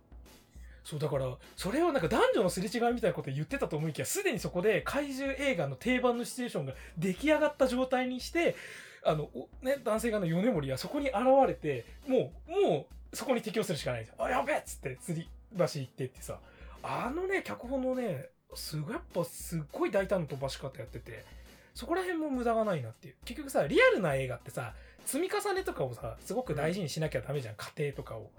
[0.87, 1.25] そうだから
[1.57, 8.55] それをなんか男女のすれ違いみたいなこと言ってたと思いきやすでにそこで怪獣映画の定番のシチュエーションが出来上がった状態にして
[9.03, 9.29] あの、
[9.61, 14.25] ね、男性側の米森はそこに現れてもうもうそこに適応するしかないじゃん。
[14.27, 16.39] あやべえっつって釣り橋行ってってさ。
[16.83, 21.25] あのね脚本のねすごいやっぱすっごい大胆な飛ばし方やってて
[21.73, 23.15] そこら辺も無駄がないなっていう。
[23.25, 24.73] 結局さリアルな映画ってさ
[25.05, 28.29] 積み重ねとかをさすごく大事にしなきゃダメじゃん、家庭とかを。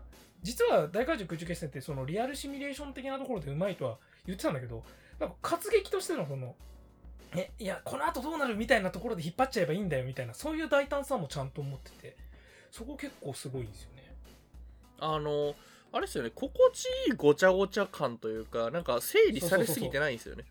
[0.42, 4.85] 実は大怪獣空中決戦ってそのリアルシミュレーション的なところでうまいとは言ってたんだけど
[5.18, 6.55] なんか活劇としてのその
[7.35, 12.16] えいやこの後どうなるみたいなところで引っ張っちゃえばいいんだよみたいなそういう大胆さもちゃんと持ってて
[12.70, 14.14] そこ結構すごいんですよね。
[15.01, 15.55] あの
[15.92, 16.31] あれですよね。
[16.35, 20.44] 心地いいごちゃごちゃ感というかなんか整理されすぎてないんですよね。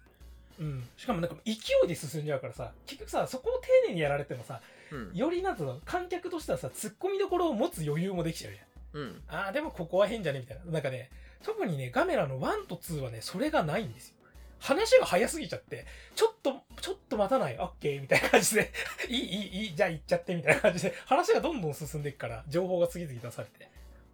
[0.60, 4.60] うん、しかもなんか勢いで進んじゃうからさ結局さそこを丁寧にやられてもさ
[4.91, 5.12] うん。
[5.13, 9.48] よりなんつうの観客としてはさ突っ込みどころを持つ余裕もできちゃうじうんゃん。
[9.48, 10.40] あでもここは変じゃね？
[10.40, 10.72] みたいな。
[10.72, 11.10] なんかね
[11.44, 14.16] 特にねガメラの1と2はねそれがないんですよ。
[14.60, 17.58] 話が早すぎちゃってちょっとちょっと待たない？
[17.60, 18.02] オッケー。
[18.02, 18.72] みたいな感じで。
[19.08, 19.76] いいいいいい。
[19.76, 20.94] じゃあ行っちゃってみたいな感じで。
[21.06, 23.70] 話がどんどん進んでいくから情報が次々出されて。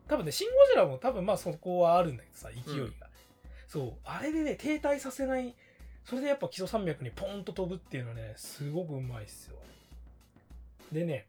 [0.08, 2.93] 多分ねシン・ゴジラも多分まあそこはあるんだけどさ勢いが、うん
[3.67, 3.93] そう。
[4.04, 5.56] あれでね停滞させない
[6.04, 9.56] それでやっぱ基礎山脈にポンと飛ぶっていうのはねすごくうまいっすよ。
[10.91, 11.28] でね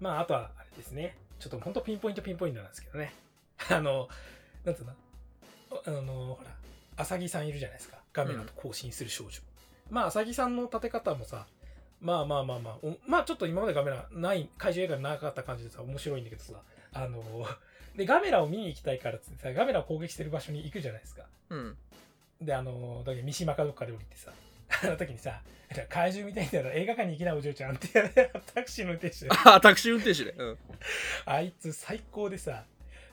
[0.00, 1.14] まああとはあれですね。
[1.40, 3.12] ちょっとほんとピンポイントピンポイントなんですけどね。
[3.68, 4.08] あの
[4.64, 4.92] なんつうの？
[5.86, 6.50] あのほら
[6.98, 7.98] 浅木さんいるじゃないですか。
[8.12, 9.40] ガメラと交信する少女、
[9.90, 11.46] まあ浅木さんの立て方もさ
[12.00, 16.60] まあまあまあまあおまあちょっと今までガメラない怪獣映画なかった感じでさ面白いんだけどさ
[16.92, 17.46] あの
[17.96, 21.26] でガメラを見に行きたいからっつってさガメラを攻撃してる場所に行くじゃないですか。
[21.50, 21.76] うん。
[22.40, 24.32] で、あの、だけど三島かどっかで降りてさ、
[24.82, 25.40] あの時にさ、
[25.88, 27.88] 怪獣みたいんだら映画館に行きなお嬢ちゃんって
[28.54, 30.34] タクシーの運転手で、あタクシー運転手で。
[30.36, 30.58] うん。
[31.26, 32.64] あいつ最高でさ、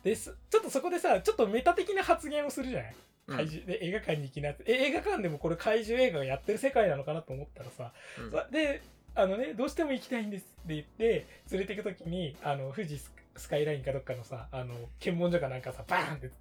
[0.03, 2.95] ですちょっとそこでさ、ちょっとメタ的な発言をするじゃない？
[3.29, 7.91] 怪獣で映画館に行きなって、え映画館でもこれ怪獣映画がやってる世界なのかなと思ったらさ、
[8.23, 8.31] うん。
[8.31, 8.81] さで、
[9.15, 16.31] あのね、どうしても行きたいんですって言って、連れて行く時に、あの、富士ススカイラインかどっかのさ、あの、検問所かなんかさ、バーンって、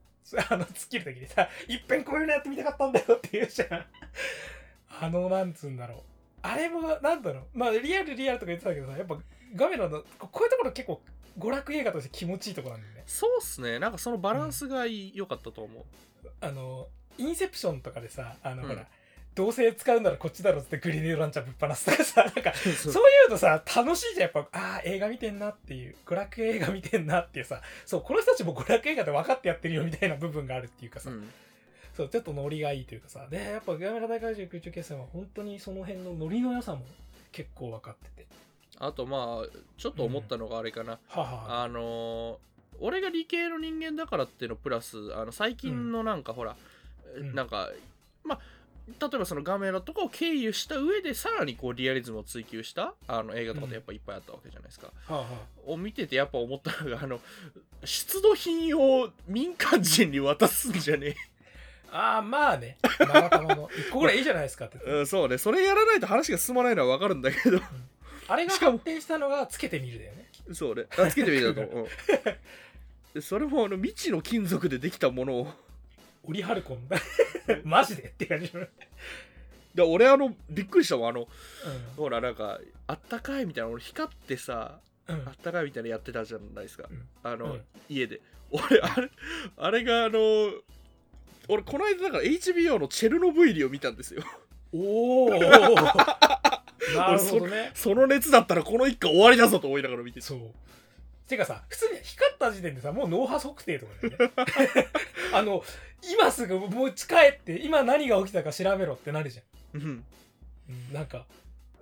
[0.50, 3.84] あの、突っ切る時にさ、いっぺんこういうのやってみたかったんだよって言うじゃん。
[5.00, 5.98] あのなんつうんだろう。
[6.42, 7.42] あれもなんだろう。
[7.54, 9.16] まあリアルリアルとか言ってたけどさやっぱ
[9.54, 11.00] ガメラのここういうところ結構
[11.38, 13.02] 娯楽映画として気持ちいいところなんだよね。
[13.06, 13.78] そうっすね。
[13.78, 15.84] なんかそのバランスがいい良かったと思う。
[16.40, 18.68] あのインセプションとかでさあの、うん。
[18.68, 18.86] ほら
[19.34, 23.04] どうせ使うならこっちだろってグリネードランチャーぶっ放すとかさ なんかそうそう。
[23.04, 24.32] いうのさ楽しいじゃん。
[24.34, 25.96] やっぱああ映画見てんなっていう。
[26.06, 31.30] 娯楽映画見てんなっていうさそうこの人たちも娯楽映画で分かってやってるよみたいな部分があるっていうかさ、うん
[31.96, 33.26] そうちょっとノリがいいというかさ。
[33.30, 36.82] でやっぱガメラ大怪獣空中決戦は本当にその辺のノリの良さも
[37.32, 38.26] 結構分かってて。
[38.78, 42.36] あとまあちょっと思ったのがあれかな、はあ、はあ、あのー
[42.78, 46.56] 俺が理系の人間だからっていうのプラスあの最近のなんかほら、
[47.16, 47.34] うん。
[47.34, 47.70] なんか
[48.22, 48.40] まあ
[49.00, 55.26] 例えばそのガメラとかを経由した上でさらにこうリアリズムを追求したあの映画とかってやっぱいっぱいあったわけじゃないですか、はあは
[55.66, 57.18] を見ててやっぱ思ったのがあの
[57.84, 61.16] 出土品を民間人に渡すんじゃね
[61.96, 62.76] あ、あーまあね。
[62.98, 64.78] 生玉の1個ぐらいいいじゃないですかって。
[64.86, 65.38] え、うん、そうね。
[65.38, 67.60] それやらないと話が進まないのは分かるんだけど。
[68.28, 68.72] あれがしかも。
[68.72, 70.28] 発展したのがつけてみるだよね。
[70.52, 70.84] そうね。
[70.98, 71.60] あつけてみたと。
[71.62, 71.86] 思う、うん。
[73.14, 75.52] でそれもあの未知の金属でできたものを。
[76.24, 76.98] オリハルコンだ。
[77.64, 78.66] マジでって感じの、
[79.74, 81.08] で俺あのびっくりしたもん。
[81.08, 81.26] あのう
[81.96, 83.70] ほらなんかあったかいみたいな。
[83.70, 85.28] 俺光ってさんうん。
[85.28, 87.08] あったかいみたいなのやってたじゃないですか、うん。
[87.22, 87.64] あの、うん。
[87.88, 88.20] 家で。
[88.50, 89.10] 俺あれ
[89.56, 90.52] あれがあの
[91.48, 94.22] 俺この間だから HBO のチェルノブイリを見たんですよ。
[94.72, 95.30] おお
[96.94, 97.72] なるほどね。
[97.74, 100.40] その熱だったらこの一家終わりだぞと思いながら見ててそう。
[101.28, 104.32] てかさ普通に光った時点でさもう脳波測定とかだよね。
[105.32, 105.64] あの
[106.12, 110.04] 今すぐ持ち帰って今何が起きたか調べろってなるじゃんうん。
[110.68, 110.92] うん。
[110.92, 111.26] なんか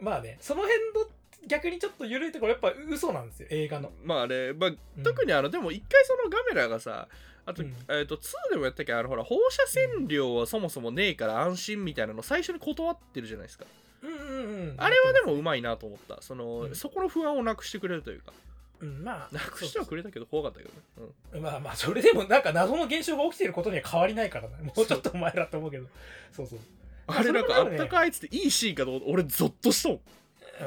[0.00, 1.07] まあねその辺の
[1.46, 5.03] 逆にちょっと緩いところやっぱ嘘なんですよ映画の、まあね、まあ、うん。
[5.03, 7.09] 特にあのでも一回そのガメラがさ
[7.46, 7.74] あと,、うん。
[7.88, 13.64] えー、と2でもやったっけあのほら放射線量はそもそもねえから安心みたいなの最初に断ってるじゃないですか、
[14.02, 16.20] うんうんうんあれはでもうまいなと思った。
[16.20, 16.74] その、うん。
[16.74, 18.33] そこの不安をなくしてくれるというか。
[18.80, 21.42] うんまあなくしてはくれたけど怖かったけどね、うん。
[21.42, 24.57] まあまあそれでもなんか謎の現象が起きてることには変わりないからね。
[24.76, 25.87] もうちょっと前だと思うけど。
[26.33, 26.59] そうそう。
[27.07, 30.00] あれなんかあったかいっつっていいシーンかと思って俺ゾッとしたもん。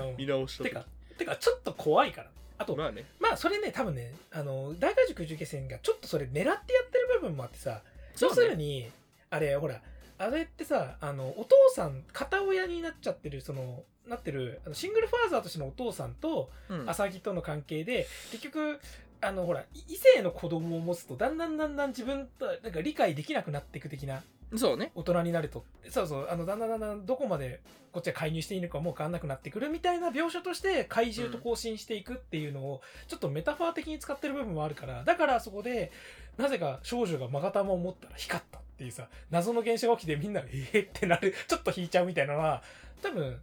[0.09, 0.17] うん。
[0.17, 0.69] 見直した時。
[0.69, 0.85] てか
[1.19, 3.05] てかちょっと怖いからあとまあね。
[3.19, 7.81] まあそれね多分ねあの大怪獣空中決戦がちょっとそれ狙ってやってる部分もあってさ
[8.19, 8.89] 要するに
[9.29, 9.81] あれほら
[10.17, 16.89] あれってさあのお父さん片親になっちゃってるそのなってるあのシングルファーザーとしてのお父さんとうん。
[16.89, 18.79] 浅木との関係で結局
[19.21, 24.21] あのほら異性の子供を持つとだんだんだんだん自分となんか理解できなくなっていく的な
[24.55, 24.91] そうね。
[24.95, 25.65] 大人になると。
[25.89, 26.27] そうそう。
[26.29, 27.59] あのだんだんだんだんどこまで
[27.91, 35.03] こっちは介入していいのかもう変わんなくなってくるみたいな描写として怪獣と交信していくっていうのをちょっとメタファー的に使ってる部分もあるから。
[35.03, 35.91] だからそこで
[36.37, 42.61] なぜか少女が勾玉を持ったら光ったっていうさ謎の現象が起きてみんながえーってなるちょっと引いちゃうみたいなのは
[43.01, 43.39] 多分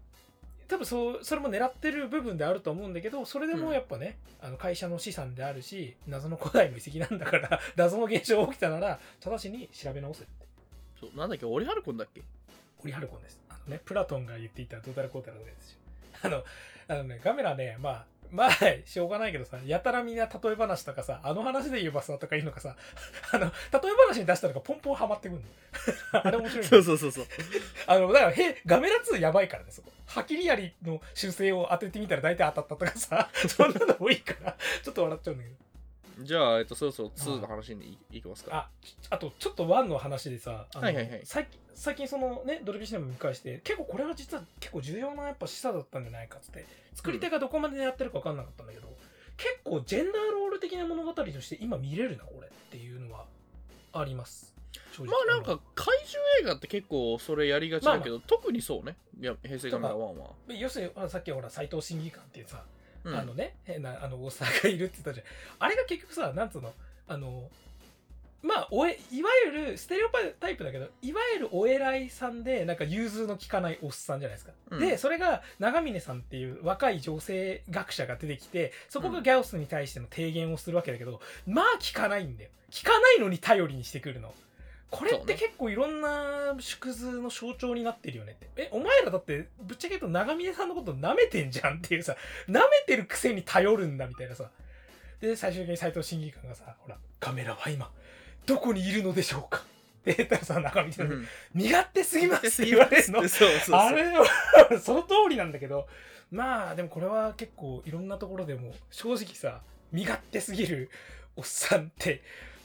[0.68, 10.46] 多分そうそれも狙ってる部分であると思うんだけどそれでもやっぱね、あの会社の資産であるし謎の古代の遺跡なんだから 謎の現象が起きたなら直ちに調べ直せって
[11.04, 12.22] そうなんだっけオリハルコンだっけ？
[12.82, 13.38] オリハルコンです。
[13.48, 15.76] あのね、プラトンが言っていたどうたらこうたらのやつで。
[16.22, 16.44] あの、
[16.88, 18.50] あのね、ガメラね、まあ、まあ、
[18.84, 22.74] しょうがないけどさ、やたらみんな例え話とかさ、あの話で言えばさ、とか言うのかさ、
[23.32, 23.50] あの、例
[23.90, 25.46] え話に出したのがポンポンハマってくるの。
[26.24, 26.84] あれ面白いそうの。
[26.84, 27.26] そうそうそう
[27.86, 29.92] あの、だから、へ、ガメラ2やばいからね、そこ。
[30.06, 35.56] ハキリアリの修正を当ててみたら大体当たったとかさ、そんなの多いから、ちょっと笑っちゃうんだけど。
[36.20, 38.54] じゃあ、えっと、そろそろ2の話にいいきますか。
[38.56, 38.70] あ
[39.10, 41.20] あとちょっとワンの話でさあのはいはいはい。
[41.24, 48.88] 最近最近そのねドルビーシネマ見返して結構これは実は結構重要なやっぱ示唆だったんじゃないかっつって作り手がどこまでやってるか分かんなかったんだけど、
[49.36, 53.24] 結構ジェンダーロール的な物語として今見れるなこれっていうのは
[53.92, 54.54] あります。
[55.00, 58.96] まあなんか怪獣映画って結構それやりがちだけど、特にそうね。
[59.20, 62.62] いや平成ガメラ1は、要するにあさっきほら斎藤審議官っていうさ、
[63.04, 63.14] うん。
[63.14, 65.26] あのね変なあのおっさんがいるって言ったじゃん。
[65.58, 66.72] あれが結局さなんつうの？
[67.06, 67.48] あの
[68.42, 74.80] まあおえいわゆるステレオタイプだけどいわゆるお偉いさんでなんか融通の利かないおっさんじゃないですか、うん。
[74.80, 82.50] でそれが長峰さんっていう若い女性学者が出てきてそこがギャオスに対しての提言をするわけだけど、まあ聞かないんだよ。
[82.70, 84.34] 聞かないのに頼りにしてくるの
[84.94, 88.48] これって結構いろんな縮図の象徴になってるよねって。
[88.56, 92.16] えお前らだってぶっちゃけ言うと長峰さんのこと舐めてんじゃんっていうさ
[92.48, 94.50] 舐めてるくせに頼るんだみたいなさ。
[95.20, 97.90] で最終的に斎藤審議官がさほらカメラは今
[98.46, 99.62] どこにいるのでしょうか。
[100.02, 101.26] って言ったらさ長峰さんがうん。
[101.54, 103.20] 身勝手すぎますって言われるの。
[103.20, 103.80] そうそうそう。
[103.80, 104.24] あれは
[104.80, 105.88] その通りなんだけど
[106.30, 109.60] まあでもこれは結構いろんなところでも正直さ
[109.92, 110.90] 身勝手すぎる
[111.36, 112.22] おっさんって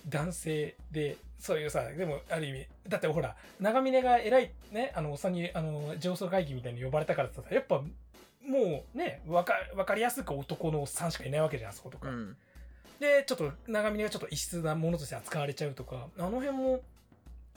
[0.07, 7.81] 男性でそういうさでもある意味だってほら長峰が偉いねあのおっさんにあの上層会議みたいに呼ばれたからってさやっぱ
[8.45, 12.35] もうねわかわかりやすく男のおっさんしかいないわけじゃんあそことか、うん。
[12.99, 16.81] でちょっと長峰がちょっと異質なものとして扱われちゃうとかあの辺も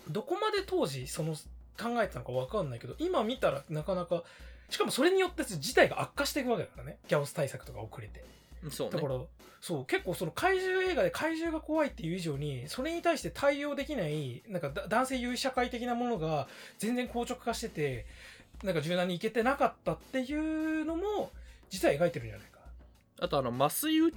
[0.09, 4.23] どこまで当時その考えてたのか分かんないけど今見たらなかなか
[4.71, 8.25] しかもそれによって事態が悪化していくわけだからねギャオス対策とか遅れて
[8.71, 8.97] そうね。
[8.97, 9.21] だから
[9.61, 16.49] そう結構その怪獣映画で怪獣が怖いっていう以上にそれに対して対応できないなんかだ男性優位社会的なものが
[16.79, 18.07] 全然硬直化してて
[18.65, 21.31] なんか柔軟にいけてなかったっていうのも
[21.71, 22.59] 実は描いてるんじゃないか。
[23.21, 24.13] あとあの麻酔打っ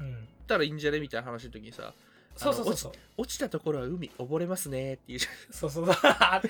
[0.48, 1.00] たらいいんじゃね？
[1.00, 1.94] みたいな話の時にさ
[2.36, 2.92] そうそうそうそう。
[3.18, 5.20] 落ちたところは海溺れますねっていう。
[5.52, 5.96] そうそうそう。
[6.04, 6.42] あ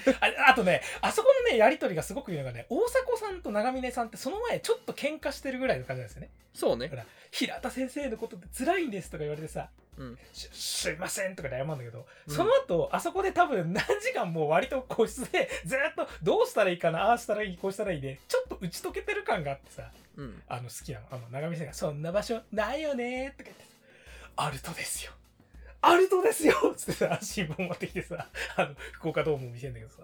[0.47, 6.29] あとねあそこのねやり取りがすごくいいのがね大迫さんと長峰さんってその前ちょっと喧嘩してるぐらいの感じなんですよね。
[6.53, 6.91] そうね。
[7.31, 12.35] 平田先生のことで辛いんですとか言われてさうんしすいませんとかで謝るんだけど、うん。
[12.35, 19.83] その後あそこで多分何時間も割と個室でずっとどうしたらいいかなああしたらいいこうしたらいいでちょっと打ち解けてる感があってさ
[20.17, 20.41] うん。
[20.47, 21.05] あの好きなの。
[21.11, 23.69] あの長見さんが「そんな場所ないよね」とか言ってさ
[24.37, 25.11] 「アルトですよ
[25.87, 30.03] アルトですよ」 つってさ新聞持ってきてさあの福岡ドームを見せんだけどさ。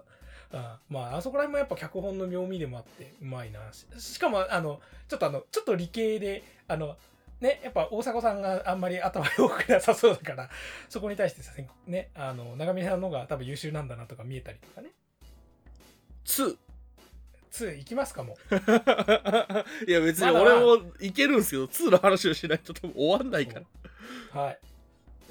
[0.54, 3.60] あまああそこら辺もやっぱ脚本の妙味でもあってうまいな。
[3.72, 6.98] ししかもあのちょっとあのちょっと理系であの
[7.40, 10.50] ねやっぱ大迫さんがあんまり頭良くなさそうだから
[10.90, 11.52] そこに対してさ
[11.86, 14.90] ねあの長見さんの方が多分優秀なんだなとか見えたりとかね。
[16.26, 16.56] 2
[17.52, 18.36] 2いきますかも
[19.86, 23.60] いや別に俺もいけるんですけど2の話をしないと多分終わんないか
[24.34, 24.42] ら。
[24.42, 24.58] はい。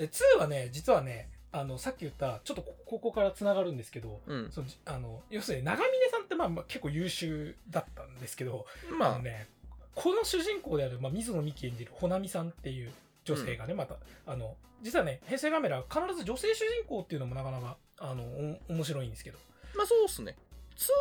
[0.01, 4.51] で2はね、実はね、あの、さっき言った、ちょっとこここからつながるんですけど、うん。
[4.51, 8.95] そのじあの要するに長峰さんってまあまあ結構優秀だったんですけど、あ。
[8.95, 9.47] まのね、
[9.93, 12.91] この主人公である、まあ、水野美紀演じる穂波さんっていう
[13.25, 20.35] 女性がね、また、あの、実はね、平成ガメラ、必ず女性主人公っていうのもなかなか、あの、お面白いんですけど、あまあそうっすね。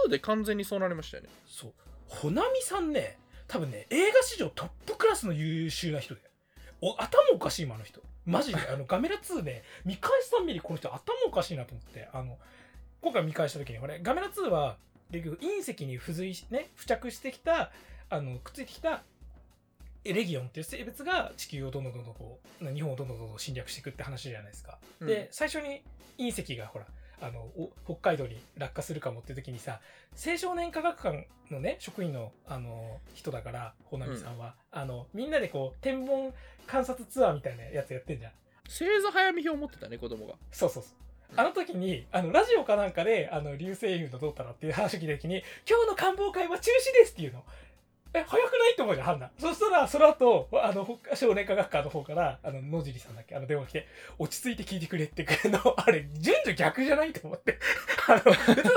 [0.07, 1.31] 2で完全にそうなりましたよね。
[1.47, 1.73] そう、
[2.09, 6.21] 穂波さんね、多分ね、映画史上トップクラスの優秀な人で、
[6.83, 8.03] お頭おかしいもんあの人。
[8.27, 12.39] マジで、あの、ガメラ2で、見返すたんびにこの人頭おかしいなと思って、あの、
[13.01, 14.77] 今回見返した時に、これ、ガメラ2は、
[15.11, 17.73] 結局、隕石に付随し、ね、付着してきた、
[18.09, 19.03] あの、くっついてきた、
[20.05, 24.79] エレギオンっていう生物が地球をどんどんどんどんこう、日本をどんどんどんどん侵略していくって話じゃないですか。
[25.01, 25.83] で、最初に
[26.19, 26.87] 隕石がほら、
[27.21, 29.81] あの、お北海道に落下するかもっていう時にさ、
[30.27, 36.33] 青少年科学館のね、職員の、あの、人だから、穂波さんは、あの、みんなでこう、天文
[36.67, 38.33] 観察ツアーみたいなやつやってんじゃん。
[38.67, 40.93] 星座早見表持ってたね子供がそうそうそう。
[41.37, 47.45] あの時に、あの、ラジオかなんかで、あの、流星雨のどうたらっていう話を聞いた時に、今日の官房会は中止ですっていうの。
[48.13, 48.73] え、早くない？
[48.73, 49.31] って思うじゃん、ハンナ。
[49.39, 57.59] そしたら、その後、あの、少年科学科の方から、あの、野尻さんだっけ、あの、電話来て、落ち着いて聞いてくれってくるの、 あれ、順序逆じゃないと思って。
[58.09, 58.21] あ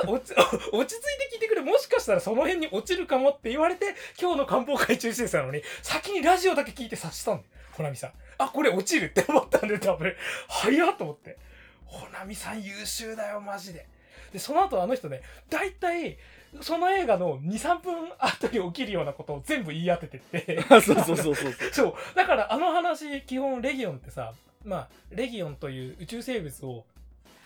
[0.06, 0.36] の、落ち、
[0.72, 8.14] 落ち着いて聞いてくれ、もしかしたらその辺に落ちるかもって言われて、今日の官房会中止ですなのに、先にラジオだけ聞いて察したんだよ、ほなみさん。
[8.38, 10.16] あ、これ落ちるって思ったんで、多分、
[10.48, 11.38] 早っと思って。
[11.86, 13.88] ほなみさん優秀だよ、マジで。
[14.32, 16.18] で、その後あの人ね、大体、
[16.62, 20.62] その映画の2、3分後に起きるようなことを全部言い当ててって。
[20.70, 21.94] そうそうそうそうそう そう。
[22.16, 26.86] だからあの話、基本レギオンってさ、まあ、レギオンという宇宙生物を、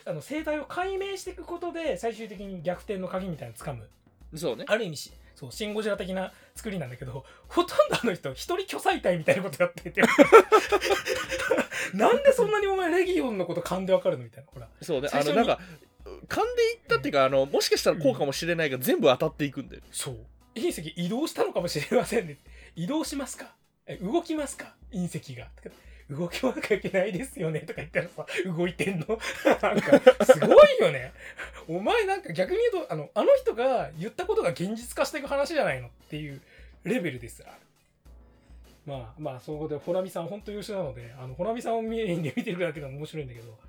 [0.05, 3.89] あの、生態を解明していくことで、最終的に逆転の鍵みたいなのを掴む。
[4.35, 10.01] そうねある意味し、そう、シン・ゴジラ的な作りなんだけど、ほとんどあの人、一人巨彩体みたいなことやってて。
[11.93, 14.49] なんでそんなにお前レギオンのこと勘でわかるのみたいな。
[14.51, 14.67] ほら。
[14.81, 15.59] そうねあのなんか
[16.27, 20.17] 勘でいったっていうかあのもしかしたらこうかもしれないが全部当たっていくんだよそう。
[20.55, 22.37] 隕石移動したのかもしれませんね。
[22.75, 23.53] 移動しますか？
[23.85, 24.73] え動きますか？
[24.91, 25.47] 隕石が。
[26.09, 27.59] 動きもなきゃいけないですよね。
[27.59, 29.05] とか言ったらさ、動いてんの？
[29.61, 31.11] なんか、すごいよね。
[31.67, 36.41] お前なんか逆に言うと、あの、あの人が言ったことが現実化していく話じゃないのっていう
[36.85, 37.57] レベルですら。
[38.85, 43.59] まあまあ、そこで、ホラミさん本当優秀なので、あの、ホラミさんをメインで見てるだけでも面白いんだけど、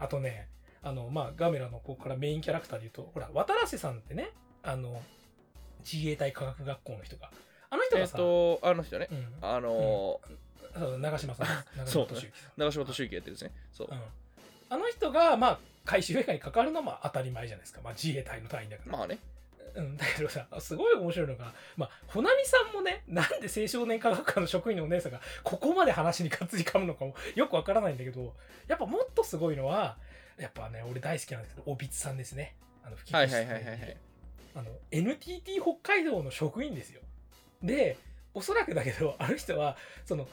[0.00, 0.48] あとね、
[0.82, 4.30] あの、まあ、ガメラのここからメインキャラクターで言うと、ほら、渡良瀬さんってね、
[4.62, 5.02] あの、
[5.90, 7.30] 自衛隊科学学校の人が。
[7.70, 10.20] あの人えっとあの人ねうん、あの
[10.74, 12.52] そう長嶋さん長嶋俊之さん。
[12.56, 13.98] 長嶋俊之やってるんですねそううん。
[14.70, 17.80] あの人が、まあ、回収映画に関わるのはまあ当たり前じゃないですか。
[17.84, 18.96] まあ、自衛隊の隊員だから。
[18.96, 19.18] まあね
[19.74, 28.34] うん、だけどさ、すごい面白いのが、まあ、穂波さんもね、なんで青少年科学科の職員のお姉さんがここまで話にかつり噛むのかもよくわからないんだけど、
[28.66, 29.96] やっぱもっとすごいのは、
[30.38, 32.54] やっぱね、俺大好きなんですけど、おびつさんですね。
[32.84, 33.96] あの、吹きはい替えはいはいはいはい。
[34.56, 37.00] あの、NTT 北海道の職員ですよ。
[37.62, 37.96] で、
[38.34, 40.28] おそらくだけど、あの人は、その、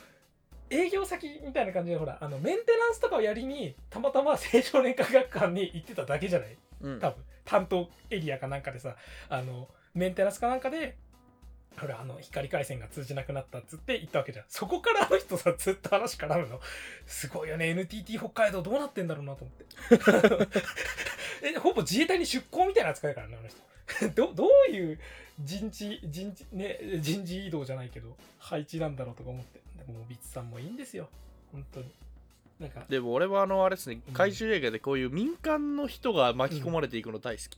[0.70, 6.58] 営業先みたいな感じでほらあのメンテナンスとかをやりにたまたま青少年科学館に行ってただけじゃない？
[6.82, 7.00] うん。
[7.00, 7.24] 多分。
[7.46, 8.96] 担当エリアかなんかでさ
[9.30, 10.98] あのメンテナンスかなんかで
[11.78, 14.46] ほらあの光回線が通じなくなったっつって行ったわけじゃん。
[14.48, 16.60] そこからあの人さずっと話絡むの？
[17.06, 17.70] すごいよね。
[17.70, 20.56] NTT 北海道どうなってんだろうなと思って。
[21.44, 23.62] えほぼ自衛隊に出向みたいな扱いだからねあの人。
[24.16, 25.00] どどういう
[25.44, 29.60] 人事人事ね人事異動じゃないけど配置なんだろうとか思って。
[29.78, 31.10] でもビッツさんもいいんですよ。
[31.52, 31.92] 本当に。
[32.60, 32.86] なんか。
[32.90, 34.00] でも俺はあのあれですね。
[34.08, 34.14] うん。
[34.14, 37.58] 怪獣映画でこういう民間の人が巻き込まれていくの大好き、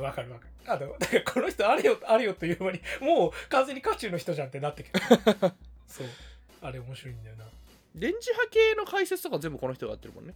[0.00, 0.50] わかるわかる。
[0.66, 5.04] あの、だからこの人あれよ、あれよという間に、もう完全に渦中の人じゃんってなってくる。
[5.86, 6.06] そう。
[6.62, 7.46] あれ面白いんだよな。
[7.94, 10.34] 電磁波系の解説とか全部この人がやってるもんね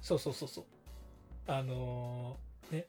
[0.00, 0.64] そうそうそうそう。
[1.46, 2.86] あのーね。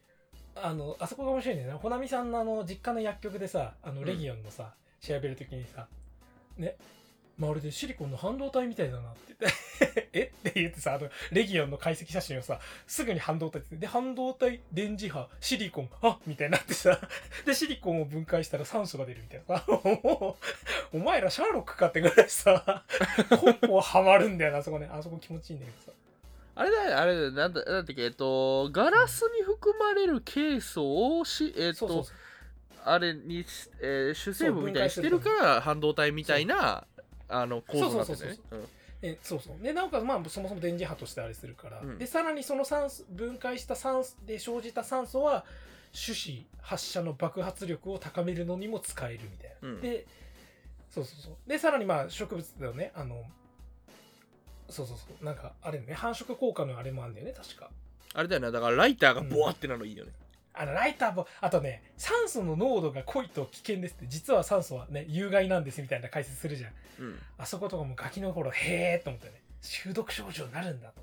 [0.55, 1.79] あの、あそこが面白いんだよね。
[1.79, 5.87] ほなみさんのあの、実家の薬局でさ、あの、んレギオンのさ、調べるときにさ、
[6.57, 6.77] ね。
[7.37, 9.57] まるでシリコンの半導体みたいだなって言って、
[10.13, 10.31] え？
[10.49, 16.99] って言ってさ、あの、レギオンの解析写真をさ、すぐに半導体って、で、半導体、電磁波、シリコン、あみたいになってさ、
[17.45, 19.59] で、シリコンを分解したら酸素が出るみたいな。
[19.59, 19.65] さ、
[20.03, 20.37] も
[20.93, 22.83] う、お前らシャーロックかってぐらいさ、
[23.39, 24.89] コンポはまるんだよな、あそこね。
[24.91, 25.91] あそこ気持ちいいんだけどさ。
[26.57, 27.31] あれだよねあれだよ。
[27.31, 32.15] なんだなんだっけえっとガラスに含まれるケイ素をしえっとそうそうそう。
[32.85, 33.45] あれに、
[33.81, 36.87] えー主成分みたいにしてるから半導体みたいな
[37.27, 38.39] あの構造になってるんだよね。
[38.49, 38.59] そう
[39.05, 39.63] えそうそう。
[39.63, 41.97] でなおかつまあそもそも電磁波としてあれするから、うん。
[41.97, 45.45] でさらにその酸素分解した酸素で生じた酸素は
[45.93, 49.81] 種子発射の爆発力を高めるのにも使えるみたいな、うん。
[49.81, 50.05] で
[50.89, 51.49] そうそうそう。
[51.49, 52.91] でさらにまあ植物だよね。
[52.95, 53.23] あの
[54.69, 55.25] そうそうそう。
[55.25, 55.93] なんかあれね。
[55.93, 57.69] 繁殖効果のあれもあるんだよね確か。
[58.13, 58.51] あれだよね。
[58.51, 60.11] だからライターがボワってなるのいいよね、
[60.57, 64.05] あのライターもあとね酸素の濃度が濃いと危険ですって。
[64.07, 66.71] 実は酸素はね有害なんですみたいな解説するじゃん。
[66.99, 67.19] うん。
[67.37, 69.41] あそことかもガキの頃へーと思ってね。
[69.61, 71.01] 中毒症状になるんだと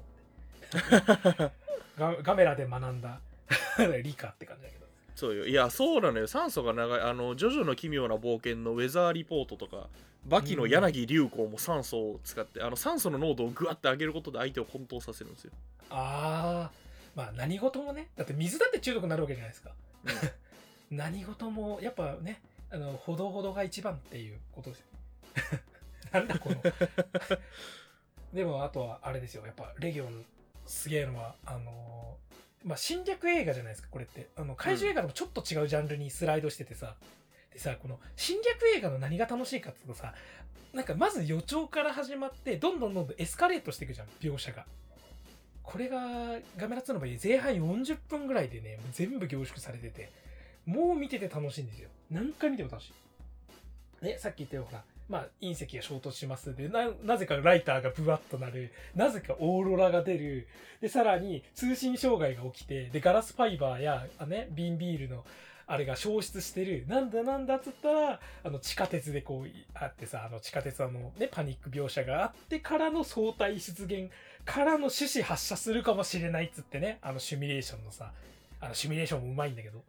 [0.78, 1.52] 思って。
[1.98, 3.20] ガガメラで学んだ。
[4.02, 4.86] 理科って感じだけど。
[5.14, 5.46] そうよ。
[5.46, 6.26] いやそうなのよ。
[6.26, 7.00] 酸素が長い。
[7.00, 9.88] あのジョジョの奇妙な冒険のウェザーリポートとか
[10.24, 15.52] バキの柳流行も酸素を使って、あの酸素の濃度をグワッて上げることで相手を混沌させるんですよ。
[15.90, 16.81] ああ
[17.14, 19.72] まあ何事もねだって水だって中毒になるわけじゃないですか、
[20.90, 24.86] 何事もやっぱねあのほどほどが一番っていうことですよ。
[26.12, 26.62] なんだこの。
[28.32, 29.44] でもあとはあれですよ。
[29.44, 30.24] やっぱレギオン
[30.66, 32.16] すげえのはあの
[32.64, 34.28] まあ侵略映画じゃないですかこれって。
[34.36, 36.96] あの怪獣映画でもちょっと違うジャンルにスライドしててさ、
[37.52, 40.14] でさこの侵略映画の何が楽しいかっていうとさ
[40.72, 44.64] なんかまず予兆から始まってどんどんどんどんエスカレートしていくじゃん描写が
[45.62, 45.98] これが
[46.56, 50.10] ガメラ2の場合前半40分ぐらいでね全部凝縮されてて
[50.66, 51.88] もう見てて楽しいんですよ。
[52.10, 52.92] 何回見ても楽し
[54.02, 54.04] い。
[54.04, 58.72] ねさっき言ったようほらまあ隕石が衝突しますでななぜかライターがブワッとなる。
[58.94, 60.48] なぜかオーロラが出る。
[60.80, 65.24] でさらに通信障害が起きてでガラスファイバーやあね瓶ビールの
[65.68, 66.84] あれが消失してる。
[66.88, 74.10] なんだなんだっつったらあの地下鉄でこうあってさあの地下鉄あのねパニック描写があってからの相対出現
[74.44, 76.98] からの種子発射するかもしれないっつってね。
[77.02, 78.12] あのシミュレーションのさ。
[78.60, 79.82] あのシミュレーションもうまいんだけど。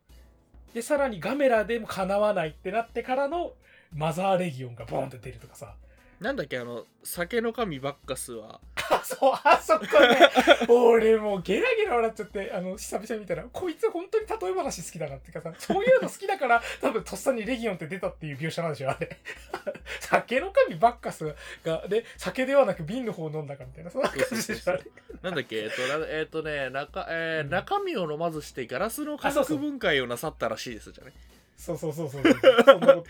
[0.73, 3.53] でさらにガメラでも叶わないってなってからの
[3.93, 5.75] マザーレギオンがボンって出るとかさ。
[6.19, 10.29] なんだっけあの酒の神バッカスはあ そうあそこね。
[10.67, 19.17] 俺もうゲラゲラ笑っちゃってあの久々に見たらこいつ本当に例え話好きだなってかさそういうの好きだから多分とっさにレギオンって出たっていう描写なんでしょあれ。
[19.99, 24.83] 酒の神バッカスがで酒ではなく瓶の方を飲んだかみたいなそんな感じでしょあれ。
[25.21, 25.57] なんだっけ？
[25.57, 27.49] えっとなえっとね中,、えーうん。
[27.49, 31.11] 中身を飲まずしてガラスの化あそうそう学分解をなさったらしいですじゃね。
[31.57, 32.23] そうそうそうそう。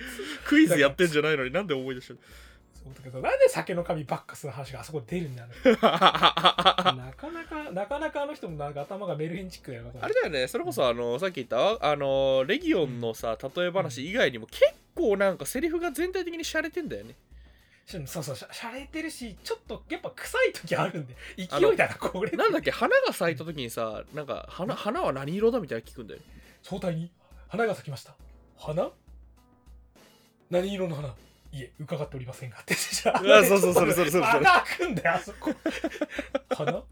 [0.45, 2.13] クイズやってんじゃないのになんで思い出した
[2.83, 5.67] そうだけどなんで酒の神バッカスの話があそこで出るんだろう。
[5.69, 14.61] のなかなかなかなかあの人もなんか頭がメルヘンチックだよなあれだよねそれこそあのさっき言ったあのレギオンのさ例え話以外にも結
[14.95, 17.15] 構なんかセリフが全体的に洒落てんだよね。
[17.85, 22.31] そうそうしゃれてるしちょっとやっぱ臭い時あるんで勢いだなこれ。
[22.31, 26.25] なんだっけ花が咲いた時にさなんか花花は何色だみたいな聞くんだよね。
[26.61, 27.11] 総体に
[27.49, 28.15] 花が咲きました。
[28.57, 28.89] 花？
[30.49, 31.13] 何色の花？
[31.53, 32.73] いえ伺っておりませんがって。
[32.75, 34.25] じゃあそうそうそれそれそれ。
[34.25, 35.51] それ穴開くんだよあそこ。
[36.49, 36.83] 花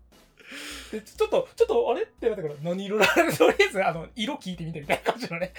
[0.91, 2.03] でちょっとちょっとあれ？
[2.03, 5.51] ってなったから何色だとりあえずあの色聞いてみてみたいな感じのね。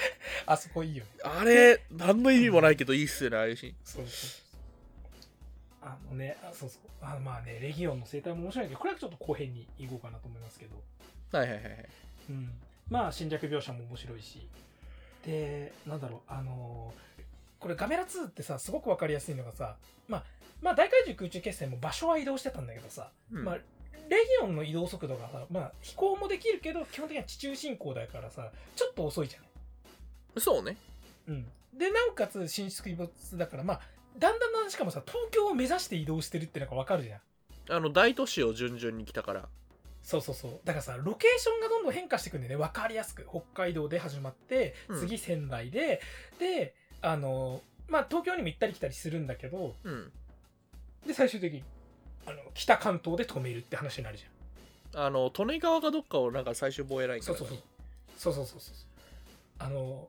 [0.47, 1.11] あそこいいよね。
[1.25, 3.75] あれ何の意味もないけどいいっすよねああいうシーン。
[3.85, 4.43] そうそうそう。
[5.83, 6.83] あのねあそうそう。
[7.01, 10.77] あまあねレギオンの生態も面白いけどこれはちょっと後編に行こうかなと思いますけど。
[11.37, 11.89] はいはいはいはい。
[12.31, 14.47] うん、まあ侵略描写も面白いし。
[15.25, 17.12] でなんだろうあのー
[17.63, 19.77] これガメラ2ってさすごく分かりやすいのがさ
[20.09, 20.25] まあ
[20.61, 23.45] まあ大怪獣空中決戦も場所は移動してたんだけどさ、うん。
[23.45, 23.55] まあ
[24.09, 29.49] レギオンの移動速度がさ、まあ、飛行もできるけど基本的には地中進行だからさちょっと遅いじゃない。
[30.39, 30.77] そうね。
[31.29, 33.81] うん、でなおかつ進出鬼没だからまあ
[34.19, 37.21] だんだんだんしかもさ東京を目指して移動してるってのが分かるじゃん。
[37.71, 39.49] あの大都市を順々に来たから。
[40.03, 40.61] そうそうそう。
[40.65, 42.57] だからさロケーションがどんどん変化していくんでね。
[42.57, 43.25] 分かりやすく。
[43.31, 45.01] 北海道で始まってうん。
[45.01, 46.01] 次仙台で、
[46.41, 50.11] であのまあ東京にも行ったり来たりするんだけどうん。
[51.07, 51.63] で最終的に
[52.27, 55.05] あの北関東で止めるって話になるじゃん。
[55.07, 57.59] あの利根川かどっかをなんか最終防衛ラインそうそうそう。
[58.17, 58.75] そうそうそうそう。
[59.59, 60.09] あの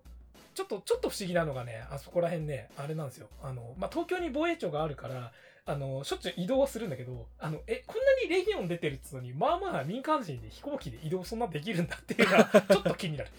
[0.53, 3.27] ちょっとちょっと不思議なのがねあそこら辺ねあれなんですよ。
[3.41, 5.31] あの、まあ、東京に防衛庁があるから
[5.65, 13.29] あのしょっちゅう移動はするんだけどあのえこんなにレギオン出てるっつうのにまあまあ民間人で飛行機で移動そんなできるんだっていうのはちょっと気になる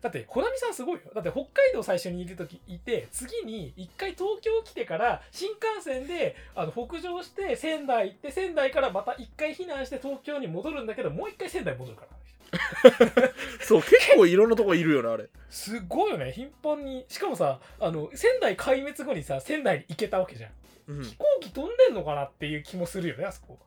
[0.00, 1.00] だって穂波さんすごいよ。
[1.14, 12.18] だって北海道最初にいる時いて次に一回東京来てから新幹線であの北上して仙台行って仙台からまた一回避難して東京に戻るんだけどもう一回仙台戻るから。
[13.60, 15.28] そう結構いろんなとこいるよねあれ。
[15.50, 17.04] すごいよね頻繁に。
[17.08, 20.50] しかもさあの仙台壊滅後にさ仙台に行けたわけじゃん。
[20.88, 21.04] うん。
[21.04, 23.58] 飛行機飛んでんのかなっていう気もするよねあそこ。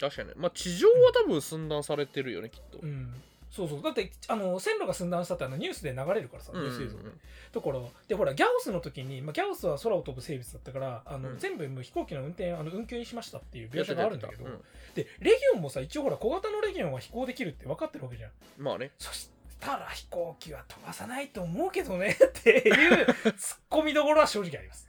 [0.00, 0.34] 確かにね。
[0.36, 2.78] まあ地上は多分寸断されてるよねきっと。
[2.82, 3.14] うん
[3.50, 3.82] そうそう。
[3.82, 6.98] だってあの線路が寸断したってあのニュースで流れるからさ、ニュース映像。
[6.98, 7.04] で
[7.50, 11.38] だからでほらギャオスの時に、まあ、ギャオスは空を飛ぶ生物だったからあの、うん。
[11.38, 14.60] 全部もう飛行機の運転あの運休にしましたっていう描写があるんだけど、うん。
[14.94, 18.30] でレギオンもさ一応ほら小型のレギオンは飛行できるって分かってるわけじゃん。
[18.58, 18.90] まあね。
[18.98, 24.88] そしたら飛行機は飛ばさないと思うけどね っていうツッコミどころは正直あります。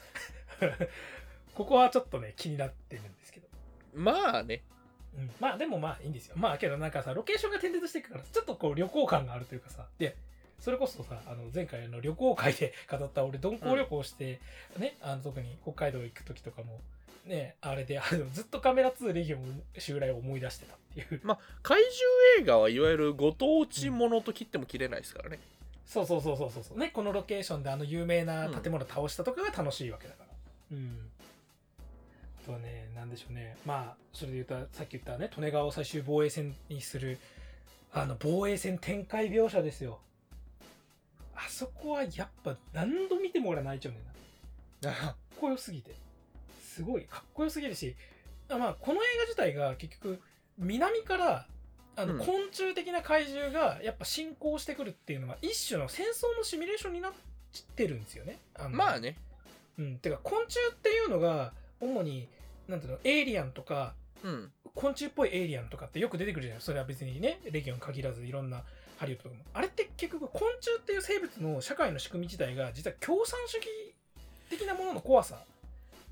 [1.55, 3.47] ここはちょっとね気になってるんですけど。
[3.93, 4.63] まあね
[5.19, 6.35] うん、まあでもまあいいんですよ。
[6.37, 9.85] まあけどなんかさロケーションが転々としていくからちょっとこう旅行感があるというかさ。
[9.97, 10.15] で
[10.59, 14.39] それこそさあの前回の旅行会で 語った俺鈍行旅行して、
[14.77, 16.81] ねあの特に北海道行く時とかも
[17.25, 21.21] ねあれであのずっとカメラ2レギオン襲来を思い出してたっていう。
[21.23, 25.39] まあ怪獣映画はいわゆるご当地ものと切っても切れないですからね、
[25.85, 26.63] そうそうそうそうそう。
[26.63, 30.29] そうねこのロケーションであの有名な建物倒したとかが楽しいわけだから。
[30.71, 31.18] うん、あ
[32.49, 33.55] とはねなんでしょうね。
[33.65, 37.19] まあそれで言うとさっき言ったね利根川を最終防衛線にする
[37.93, 39.99] あの防衛線展開描写ですよ。
[41.35, 43.95] あそこはやっぱ何度見ても俺は泣いちゃうん
[44.81, 45.01] だよな。
[45.07, 45.93] かっこよすぎて。
[46.61, 47.95] すごいかっこよすぎるし
[48.49, 50.21] あまあこの映画自体が結局
[50.57, 51.47] 南から
[51.95, 52.19] あのうん。
[52.19, 57.13] 昆虫的な怪獣がやっぱ進行してくるっていうのは一種の戦争のシミュレーションになっ
[57.75, 58.39] てるんですよね。
[58.55, 59.15] あのまあね。
[59.77, 62.27] うん、てか昆虫っていうのが主に
[62.69, 63.93] なんていうのエイリアンとか
[64.23, 64.51] うん。
[64.75, 68.63] 昆虫っぽいエイリアンとかってよく出てくるじゃないそれは別にねレギオンに限らずいろんな
[68.97, 69.43] ハリウッドとかも。
[69.53, 73.67] あれって結局昆虫っていう生物の社会の仕組み自体が実は共産主義
[74.49, 75.43] 的なものの怖さ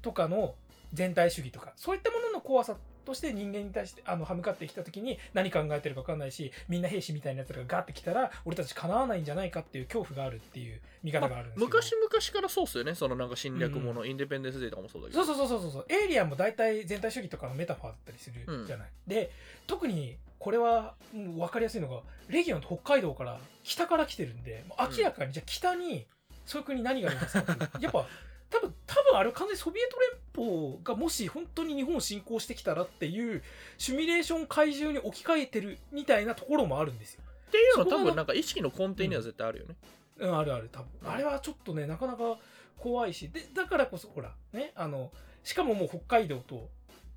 [0.01, 0.55] とかの
[0.93, 2.77] 全体主義とかそういったものの怖さ
[3.07, 12.95] として人間に対してあの歯向かってきた時に何考えてるか分かんないしみんな兵士みたいなやつらがガーってきたら俺たちかなわないんじゃないかっていう恐怖があるっていう見方があるんですけど、昔々からそうっすよね。
[12.95, 15.23] そのなんか侵略もの、インデペンデンスデーとかもそうだけど。
[15.23, 19.31] そうそうそうそうそうエイリアンも大体全体主義とかのメタファーだったりするじゃない、で
[19.67, 26.05] 特にこれは分かりやすいのがレギオンって北海道から北から来てるんで明らかにじゃあ北に
[26.45, 27.69] そういう国何がありますかっていう。
[27.81, 28.05] やっぱ
[28.49, 33.43] 多分多分あれは完全にソビエト連邦がもし本当に日本を侵攻してきたらっていう
[33.77, 37.23] シミュレーション怪獣に置き換えてるみたいなところもあるんですよ。
[37.47, 39.75] っていうのは多分なんか意識の根底には絶対あるよね、
[40.19, 41.11] うん、あるある多分。
[41.11, 42.37] あれはちょっとねなかなか
[42.77, 43.29] 怖いし。
[43.29, 45.11] でだからこそほらねあの
[45.43, 46.69] しかももう北海道と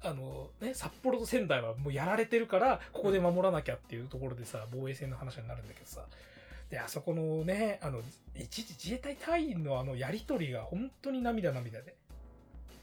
[0.02, 6.02] あの、ね、札幌と仙台はもうやられてるからここで守らなきゃっていうところでさ防衛戦の話になるんだけどさ
[6.70, 8.00] であそこのねあの
[8.34, 11.96] 一時自衛隊隊員のあのやり取りが本当に涙涙で。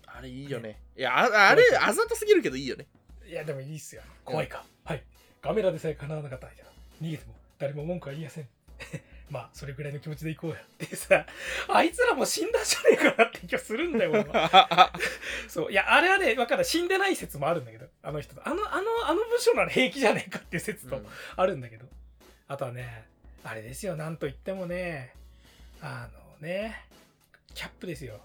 [0.05, 0.79] あれいいよね。
[0.97, 2.85] いやああれあざとすぎるけどいいよね。
[3.25, 4.01] いやでもいいっすよ。
[4.25, 5.03] 怖いか、はい。
[5.41, 6.53] カメラでさえ叶わなかった間
[7.01, 7.33] 逃げても。
[7.59, 8.47] 誰も文句は言いやせん。
[9.29, 10.57] まあそれぐらいの気持ちでいこうや。
[10.85, 11.25] ってさ
[11.69, 14.93] あいつらも死んだんじゃねえかなって気がするんだよ俺は。
[15.47, 15.71] そう。
[15.71, 16.65] いやあれはね分かんない。
[16.65, 17.88] 死んでない説もあるんだけど。
[18.01, 21.01] あの人あのあのあの部署なら平気じゃねえかっていう説と
[21.35, 21.85] あるんだけど、
[22.47, 23.05] あとはね
[23.47, 25.13] あれですよなんと言ってもね。
[25.81, 26.09] あ
[26.41, 26.85] のね
[27.53, 28.19] キャップですよ。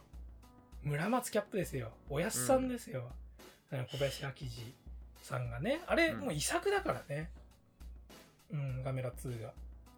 [0.83, 1.93] 村松キャップですよ。
[2.11, 3.09] おやすさんですよ、
[3.71, 4.75] うん小林明治
[5.23, 5.81] さんがね。
[5.87, 6.21] あれうん。
[6.23, 7.31] もう遺作だからね。
[8.53, 9.53] うん、ガメラ2が、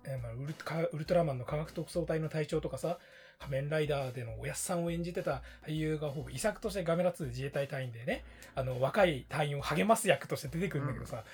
[0.04, 0.54] えーまあ、ウル
[0.92, 2.98] ウルトラマンの科学特捜隊の隊長とかさ
[3.40, 8.22] 仮面ライダーでのおやすさんを演じてた俳優がほぼ遺作としてガメラ2で自衛隊隊員でね
[8.54, 11.24] あの若い隊員を励ます役として出てくるんだけどさ、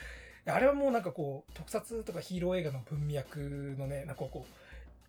[0.51, 4.47] あれはもうなんかこう特撮とかヒーロー映画の文脈のねなんかこ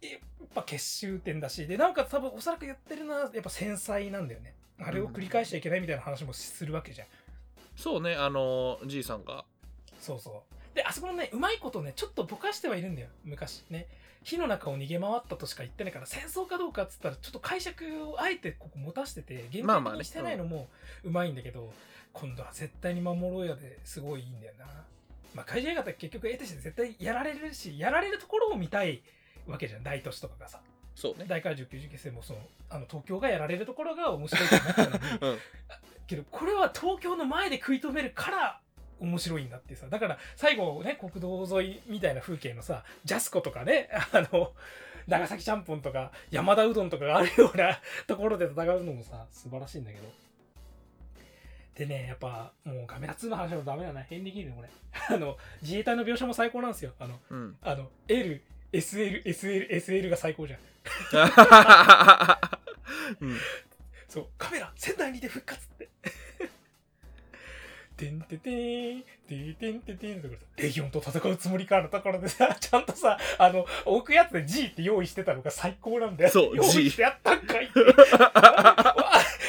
[0.02, 0.20] うやっ
[0.56, 4.54] ぱ結集点だしでなおかつ多分おそらく言ってるのはやっぱ繊細なんだよね。
[4.80, 7.08] あれを繰り返しちゃいけないみたいな話もするわけじゃん。
[7.76, 9.46] そうねあのじいさんが。
[10.00, 10.76] そうそう。
[10.76, 13.10] であそこのねうまいことねちょっとぼかしてはいるんだよ。
[13.24, 13.88] 昔ね。
[14.24, 20.00] 火の中を逃げ回ったとしか言ってないから戦争かどうかっつったらちょっと解釈をあえてここ持たせてて限まあまあね。
[20.00, 20.68] 定的にしてないのも
[21.04, 21.74] うまいんだけど、
[22.14, 24.66] 今度は絶対に守ろうやですごいいいんだよな
[25.34, 29.02] まあ怪獣映画って結局得てして絶対やられるしやられるところを見たい
[29.48, 29.84] わけじゃん。
[29.84, 30.60] 大都市とかがさ。
[30.96, 31.26] そうね。
[31.28, 34.98] 大怪獣90決戦もそのあの東京がやられるところが面白いと思ったのに。
[35.22, 35.40] うん。
[36.08, 38.60] けどこれは東京の前で食い止めるから
[39.00, 39.88] 面白いんだってさ。
[39.90, 44.54] だから最後ね国道沿いみたいな風景のさジャスコとかねあの
[45.08, 50.04] 長崎ちゃんぽんとか山田うどんとかがあるようなところで戦うのもさ素晴らしいんだけど
[51.76, 54.70] でねやっぱもうカメラ2の話もダメだな変できるねこれ
[55.16, 60.60] あの自衛隊の描写も最高なんですよあのうんあの LSLSLSL が最高じゃん
[63.22, 63.38] うん
[64.12, 65.88] そう、カメラ、仙台にて復活って。
[67.96, 76.30] てんててーん、てーてんててんってレギオンと戦うつもりかのところでさ、 ちゃんとさ、あの、置くやつで G って用意してたのが最高なんだよ。
[76.30, 77.80] そう用意 G してやったんかいって。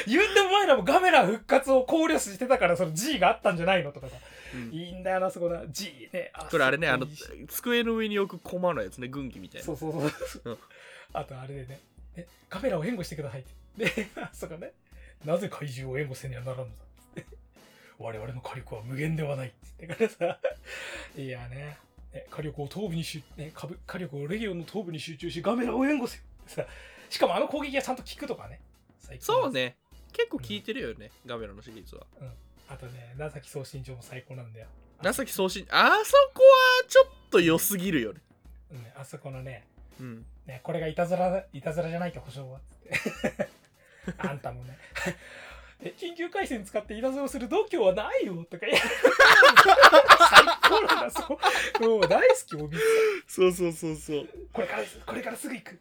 [0.07, 4.17] 言うてお前らもガメラ復活を考慮してたから、その G があったんじゃないのとかさ。
[4.17, 4.33] うん
[4.71, 5.63] いいんだよな、そこな。
[5.69, 6.31] G ね。
[6.51, 7.07] これあれねあの
[7.49, 10.03] 机の上に置くコマのやつね軍旗みたいなそうそうそう
[10.45, 10.59] うん。
[11.15, 11.81] あとあれでね、
[12.17, 13.85] ねカメラを援護してくださいって。
[13.85, 14.73] で、あ そこね、
[15.25, 17.27] なぜ怪獣を援護せねばならんのだって。
[17.99, 20.41] 我々の火力は無限ではないって言ってからさ、
[21.17, 21.79] いやね、
[22.13, 26.67] ね火力を東部に集、ね、火火力をレギオンの東部に集中し、ガメラを援護せよってさ、
[27.09, 28.61] しかもあの攻撃がちゃんと効くとかね。
[29.21, 29.77] そうね
[30.13, 32.07] 結構聞いてるよね、ガメラのシリーズは
[32.69, 34.67] あとね、長崎送信所も最高なんだよ。
[35.03, 38.21] 長崎送信あそこはちょっと良すぎるよね
[38.71, 39.67] うん、あそこのね、
[40.01, 42.61] うんね、これがいたずら、いたずらじゃないと保証は。
[44.19, 44.77] あんたもね。
[45.85, 48.67] え緊急回線使っていたずらをする度胸はないよとか
[50.31, 51.39] 最高なんだ、そこ。
[51.81, 52.79] もう大好き、おび
[53.27, 55.79] そうそうそうそうこれから、これからすぐ行く。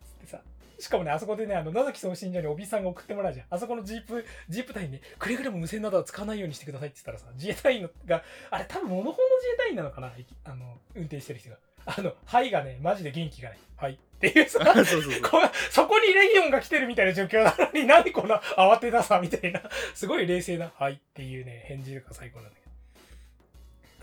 [0.81, 3.45] しかもね、あそこでね、あの、長崎送信所におびさんが送ってもらうじゃん。
[3.51, 10.11] あそこのジープ、ジープ隊にね、くれぐれも無線などは使わないようにしてくださいって言ったらさ、自衛隊員のが、あれ多分モノホンの自衛隊員なのかな？
[10.45, 11.57] あの、運転してる人が。
[11.85, 13.59] あの、はいがね、マジで元気がない。
[13.77, 13.93] はい。
[13.93, 19.61] っていうさ、 そうそうこそこにレギオンが来てるみたいな状況なのに、何この慌てなさみたいな、
[19.93, 22.71] すごい冷静な、はいっていうね、返事が最高なんだけど。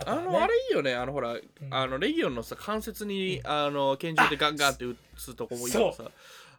[0.06, 6.04] あねのあれいいよねあのほら、んあのレギオンのさ関節に、うんあの拳銃でガンガンって撃つとこもいいけどさ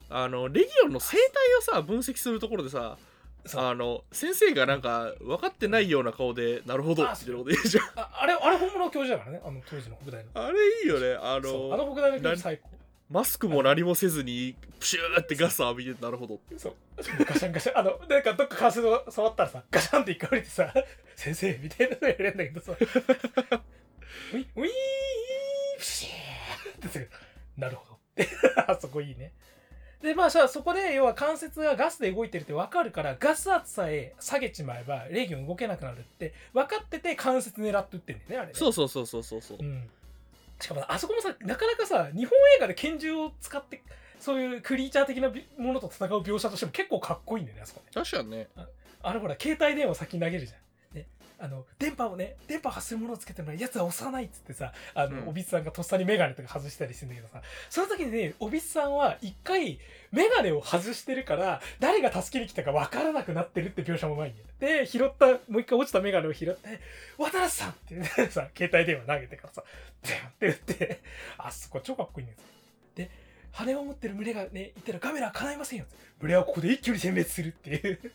[0.10, 1.26] あのレギオンの生態
[1.60, 2.98] をさ分析するところでさ
[3.56, 10.30] あの先生がなんか分かってないような顔でなるほどあって言うこと言うじゃんああれ、あれ本物の教授だからね、あの当時の北大の。
[10.34, 12.70] あれいいよねあそうあのの北大の教授最高。
[13.10, 16.74] マスクも何もせずにプシューってガス浴びてなるほどそう。
[16.98, 17.78] ガシャンガシャン。
[17.80, 20.72] あの、なんかどっか関節を触ったらさ、ガシャンって一回降りてさ、
[21.16, 22.86] 先生みたいなのやれんだけどさ、ウィ
[24.56, 24.68] ウィー
[25.80, 27.10] プシーって。
[27.58, 28.24] なるほど。
[28.68, 29.34] あそこいいね。
[30.02, 38.54] で、まあさ、そこで、要は関節がガスで動いてるって分かるから、ガス圧さえ下げちまえば、レギオン動けなくなるって、分かってて関節狙って撃ってんだよね、あれね。
[38.54, 39.58] そうそうそうそうそうそう。
[39.60, 39.90] うん、
[40.60, 43.82] しかもあそこもさなかなかさ日本映画で拳銃を使って
[44.20, 47.92] そういうクリーチャー的なものと戦う描写としても結構かっこいいんだよねあそこね。
[47.94, 48.48] 確かにね。
[49.02, 50.64] あれほら携帯電話先に投げるじゃん、ね、
[51.42, 55.30] あの電波をね電波発するものをつけてもやつは押さないっつってさあの、うん。
[55.30, 59.80] おびつさんがとっさにメガネとか外したりしてんだけどさその時にねおびつさんは一回
[60.12, 66.80] メガネを外してるから誰が助けに来たか分からなくなってるって描写もうまいんだよで拾ったもう一回落ちたメガネを拾って
[67.18, 71.02] 「渡辺さん!」って言ってさ携帯電話投げてからさって打って
[71.38, 72.44] あそこ超かっこいいんですよ。
[72.96, 73.12] で
[73.52, 75.86] 羽を持ってる群れがね言ったらカメラは叶いませんよ
[76.20, 78.12] 群れはここで一挙に殲滅するっていう。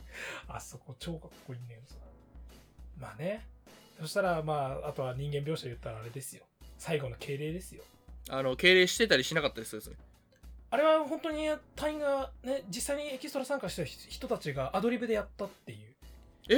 [0.48, 2.03] あそこ超かっこいいんだけどさ
[2.98, 3.46] まあね。
[4.00, 6.44] そしたらまああとは人間描写言ったらあれですよ。
[6.78, 7.82] 最後の敬礼ですよ。
[8.30, 9.96] あの敬礼してたりしなかったりするんですね
[10.70, 15.78] あれは本当に隊員がね実際にエキストラ参加した人たちがアドリブでやったっていう。
[16.48, 16.54] え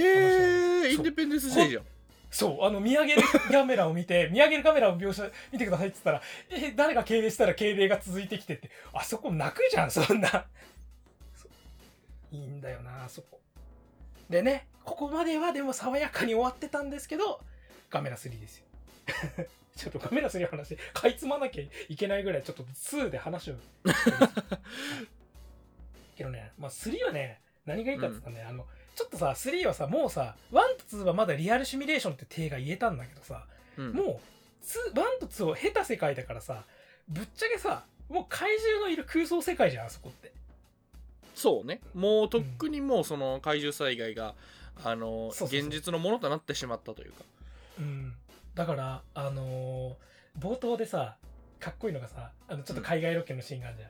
[0.88, 1.84] ー、インデペンデンス・デイじゃん。
[2.30, 6.24] そう、あの、見上げるカメラを見て、 見上げるカメラを描写、見てくださいって言った
[6.58, 10.46] ら、え、誰が敬礼したら敬礼が続いてきてって、あそこ泣くじゃん、そんな。
[12.32, 13.40] いいんだよな、あそこ。
[14.28, 17.40] でね、ここまではでも爽やかに終わってたんですけど、
[17.90, 18.64] カメラ3ですよ。
[19.76, 23.56] ちょっとカメラ3の話、かいつまなきゃいけないぐらい、ちょっと2で話を。
[26.16, 28.64] けどね、まあ3はね、何がいいかって言ったらね、あの、
[28.94, 33.92] ちょっとさ、3はさ、もうさ、1と2はまだリアルシミュレーションって手が言えたんだけどさ、うん。
[33.92, 34.20] もう、
[34.64, 36.64] 2 1と2を経た世界だからさ、
[37.08, 40.32] ぶっちゃけさ、もう怪獣のいる空想世界じゃんあそこって。
[41.34, 41.80] そうね。
[41.92, 44.36] もうとっくにもうその怪獣災害が
[44.84, 47.24] あの現実のものとなってしまったというか。
[47.78, 48.14] うん。
[48.54, 50.06] だからあのー
[50.38, 51.16] 冒頭でさ
[51.58, 53.84] かっこいいのがさあのちょっと海外ロケのシーンがあるじ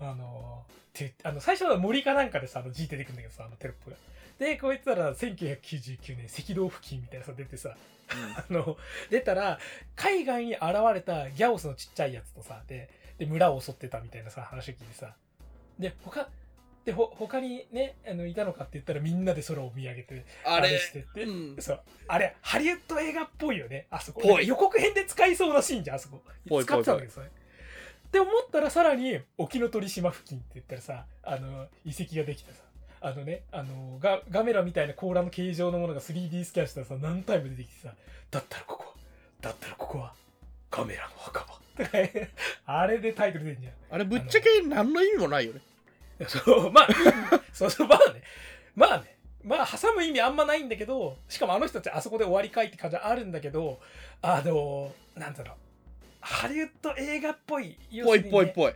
[0.00, 3.96] ゃん、あのーってあの最初は森かなんかでさあの G 出てくるんだけどさあのテロップが。
[4.38, 7.76] でこいつら1999年赤道付近みたいなさ出てさ
[8.48, 8.76] あの
[9.10, 9.58] 出たら
[9.96, 10.62] 海外に現
[10.94, 12.88] れたギャオスのちっちゃいやつとさで
[13.18, 15.14] で村を襲ってたみたいなさ話を聞いてさ。
[15.78, 16.28] で他
[16.88, 20.78] でほ他にねあのいたのかって言ったらみんなで空を見上げてあれ？
[20.78, 21.56] してって、うん。
[21.60, 21.80] そう。
[22.06, 23.88] あれハリウッド映画っぽいよね。
[23.90, 24.22] あそこ。
[24.40, 26.22] 予告編で使いそうなシーンじゃんあそこ。
[26.46, 27.30] 使ってたわけですよね
[28.06, 32.60] って思ったらさらに沖ノ鳥島付近って言ったらさあの遺跡ができてさ
[33.02, 37.92] あのねあのガガメラみたいな甲羅の形状のものが 3D スキャンしたらさ何タイム出てきてさ
[38.30, 38.94] だったらここは
[39.42, 40.14] だったらここは
[40.70, 41.58] カメラの墓場
[42.64, 43.72] あれでタイトル出んじゃん。
[43.90, 45.60] あれぶっちゃけ何の意味もないよね
[46.26, 46.88] そう、まあ、
[47.52, 48.22] そうそう、まあね。
[48.74, 49.16] まあね。
[49.44, 53.80] まあ、挟む意味あんまないんだけど、しかもあの人たちあそこで終わりかいって感じはあるんだけど、
[54.20, 55.56] あの、なんだろう。
[56.20, 57.76] ハリウッド映画っぽい。
[57.90, 58.72] 要ぽいぽいぽい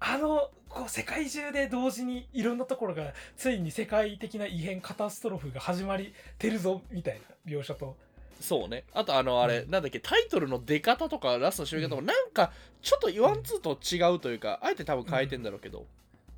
[0.00, 7.96] あの、こう、世界中で同時にいろんなところが、ついに世界的な異変、カタストロフが始まりてるぞ、みたいな描写と。
[8.42, 12.50] そうねあとあのあれ、うんなんだっけタイトルの出方とかラストの締め方とか、うんなんか
[12.82, 15.86] ちょっとワンツーと違うというかあえて多分変えてんだろうけど、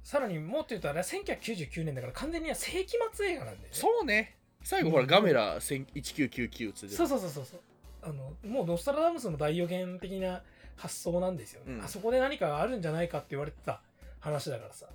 [0.04, 3.68] さらにもっと言うとあれは1999年だから完全には世紀末映画なんで、ね。
[3.72, 4.36] そうね。
[4.62, 5.08] 最後ほら、うん。
[5.08, 7.60] ガメラ1999つってそうそうそうそうそう。
[8.02, 10.42] あのもうノストラダムスの大予言的な
[10.76, 11.82] 発想なんですよね、うん。
[11.82, 13.80] あそこで何かがあるんじゃないかって言われてた
[14.20, 14.86] 話だからさ。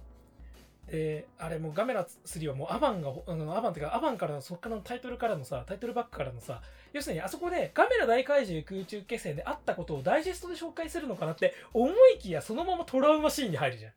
[0.92, 6.62] であれもうガメラ3はもうアバンがあのアバンっていうかアバンからのそっからのタイトルからのさタイトルバックからのさ
[6.94, 13.92] 要するにあそこでガメラ大怪獣空中決戦であったことをダイジェストで紹介するのかなって思いきやそのままトラウマシーンに入るじゃん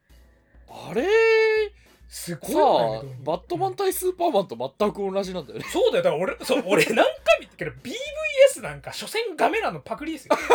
[0.90, 1.04] あれ？
[2.12, 6.04] すごさいよねあバットマン対スーパーマンと全く同じなんだよね そうだよ。
[6.04, 10.36] だから俺、そう、 俺何回も言ったけど、BVS なんか、所詮ガメラのパクリですよ。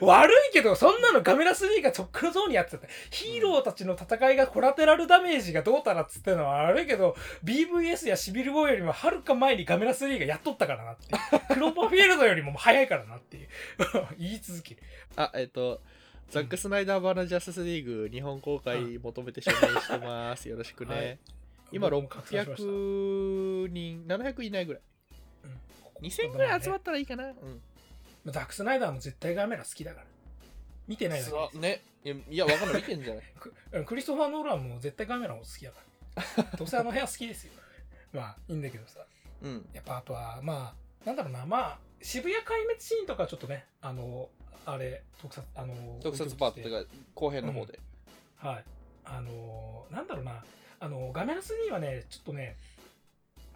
[0.00, 2.88] 悪いけど、そんなのガメラ3がとっくのゾーンにやってた。
[3.10, 11.14] ヒーローたちの戦いがコラテラルダメージがどうたらっつってのは悪いけど、BVS やシビルボーよりもはるか前にガメラ3がやっとったからなって。
[11.54, 13.48] クローパーフィールドよりも早いからなっていう。
[14.18, 14.82] 言い続ける。
[15.14, 15.80] あえっ、と
[16.30, 20.48] ザック・スナイダー版のジャスティスリーグ日本公開求めて署名してます。
[20.48, 21.18] よろしくね、はい。
[21.72, 22.68] 今僕も拡散しました。
[22.68, 24.82] 600人700いないぐらい。
[26.00, 26.06] うん。
[26.06, 27.60] 2000ぐらい集まったらいいかな、うん。
[28.26, 30.06] ザック・スナイダーも絶対ガメラ好きだから。
[30.88, 31.58] 見てないだけ。
[31.58, 31.82] ね。
[32.30, 32.76] いやわかんない。
[32.76, 33.24] 見てんじゃない？
[33.38, 33.54] ク
[33.86, 35.80] クリストファー・ノーランも絶対ガメラも好きだか
[36.36, 36.42] ら。
[36.58, 37.52] どうせあの部屋好きですよ。
[38.12, 39.06] まあ、いいんだけどさ。
[39.42, 39.68] うん。
[39.72, 44.30] やっぱあとは、まあ、なんだろうな、まあ、渋谷壊滅シーンとかちょっとね、あの、
[44.66, 47.78] あれ、特撮、あの、特撮パートというか後編の方で、
[48.36, 48.64] はい。
[49.04, 50.44] あの、なんだろうな、
[50.80, 52.56] あの、ガメラ3はね、ちょっとね、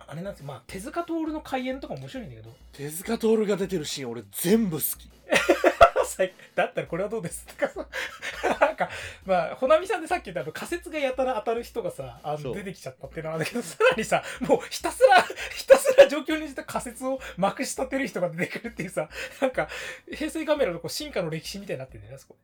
[0.06, 5.10] あれなんですよ、まあ、手塚徹の開演とか面白いんだけど、手塚徹が出てるシーン俺全部好き。
[6.06, 7.86] 最だったらこれはどうですとかさ。
[8.60, 8.88] なんか
[9.24, 15.22] まあほなみさんでさっき言ったあの仮説がやたら当たる人がさあの出てきちゃったっていうのはあるけどさらにさもうひたすら
[15.54, 15.78] ひた
[16.10, 19.08] 状況にした仮説をまくし立てる人が出てくるっていうさ
[19.40, 19.68] なんか
[20.12, 22.36] 平成カメラのこう進化の歴史みたいになってるんだよねあそこ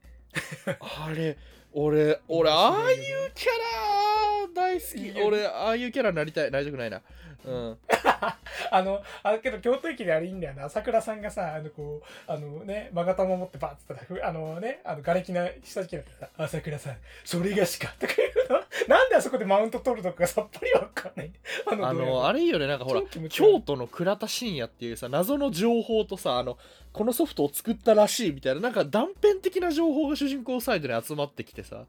[1.06, 1.36] あれ
[1.72, 2.98] 俺俺ああいう
[3.34, 5.22] キャラ大好き。
[5.22, 6.50] 俺ああいうキャラになりたい。
[6.50, 7.02] なりたくないな
[7.45, 7.78] うん
[8.70, 10.64] あの、あけど京都駅であれいいんだよな。
[10.64, 18.66] 朝倉さんがさ、あの、こう、あのね、まがたま持ってバーッつったらふ、あのね、あの、瓦礫な下敷きだってさ、朝倉さん、それがしか、とか言うの。
[18.89, 21.32] なんであそこでマウント取るのかがさっぱりわかんない。
[21.66, 26.59] ああのあれ、れいいよねなんかほら京都の倉田信也っていうさ謎の情報とさあの
[26.93, 31.84] このソフトを作ったらしいみたいななんか断片的な情報が主人公サイドに集まってきてさ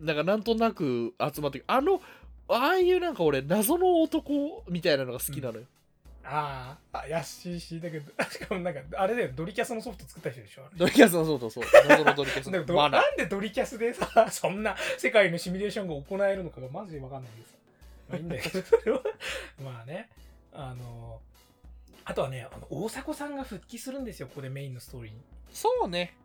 [0.00, 2.00] なんかなんとなく集まってきあの
[2.48, 5.64] ああいうなんか俺謎の男みたいなのが好きなのよ、
[6.24, 10.62] ああ、あ、やししだけど、 しかもなんか、あれだよ、ドリキャスのソフト作った人でしょ。
[10.76, 17.56] ドリキャスのそうそうそう謎のドリキャス なんでドリキャスでさ、 そんな世界のシミュレーションが行えるのかがマジでわかんないんです。
[18.08, 19.02] まあいいんだけど、それは。
[19.62, 20.08] まあね、
[20.52, 21.20] あの、
[22.04, 25.20] あとはね、あの大迫さんが復帰するんですよ、ここでメインのストーリーに。
[25.52, 26.16] そうね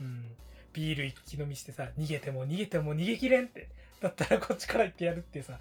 [0.00, 0.36] うん。
[0.72, 3.68] ビール一気飲みしてさ、逃げても逃げても逃げきれんって。
[4.00, 5.58] だったらこっちから行ってやるってさ、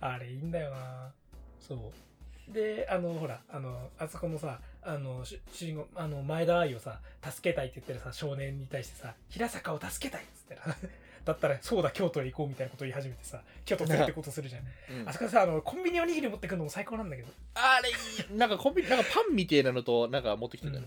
[0.00, 1.12] あれいいんだよな
[1.60, 2.52] そう。
[2.52, 10.62] で、あの、ほら、あの、あそこのさ、あの、主主人公、あの、前田愛をさ、助けたいって言ってるさ、少年に対してさ、平坂を助けたいっつってら、
[11.24, 14.62] だったら、そうだ、京都へ行こうみたいなことを言い始めてさ、京都連れてこうとするじゃん。
[15.00, 17.28] うんあそこでさ、あの、コンビニおにぎり持ってくるのも最高なんだけど。
[17.54, 20.82] あれいいなんかコンビニなんかパンみたいなのとなんか持ってきてたよ、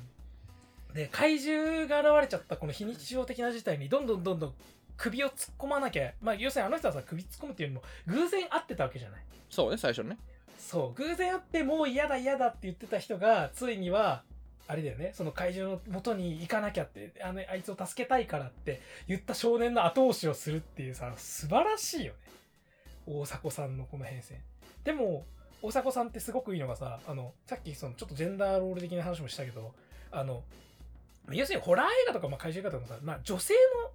[0.94, 4.54] で怪獣が現れちゃったこの非日常的な事態にどんどんどんどん
[5.00, 9.22] 首を突っ込まなきゃまあ要するにあの人はさ首突っ込むっていうよりも偶然会ってたわけじゃない。
[9.50, 10.18] そうね最初ね。
[10.58, 14.24] そう偶然会ってもう嫌だ嫌だって言ってた人がついには
[14.68, 22.20] あれだよねその怪獣の元に行かなきゃってあのあいつを助けたいからって言った少年の後押しをするっていうさ素晴らしいよね。
[23.08, 24.34] 大迫さんのこの変遷。
[24.84, 25.26] でも
[25.62, 29.74] 大迫さんってすごくいいのがさあのさっきそのちょっとジェンダーロール的な話もしたけど
[30.12, 30.44] あの
[31.34, 33.92] 要するにホラー映画とか、まあ、怪獣映画とかもさ、まあ、女性の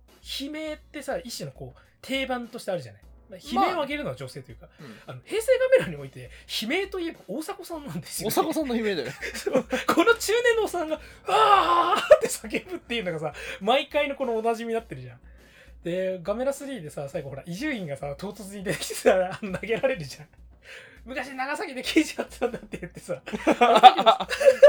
[0.46, 4.68] 悲鳴ってさ一種のこう定番としてあるじゃないまあ悲鳴を上げるのは女性というか、
[5.06, 6.30] あの平成ガメラにおいて
[6.62, 9.12] 悲鳴といえば大迫さんなんですよ、大迫さんの悲鳴だよ
[9.88, 15.20] この中年のおっさんが「あー!」って叫ぶっていうのがさ毎回のこのおなじみになってるじゃん。
[15.82, 20.28] でガメラ3でさ最後ほら伊集院がさ唐突に出てきてさ投げられるじゃん。
[21.04, 23.20] 昔長崎で刑事やってたんだって言ってさ。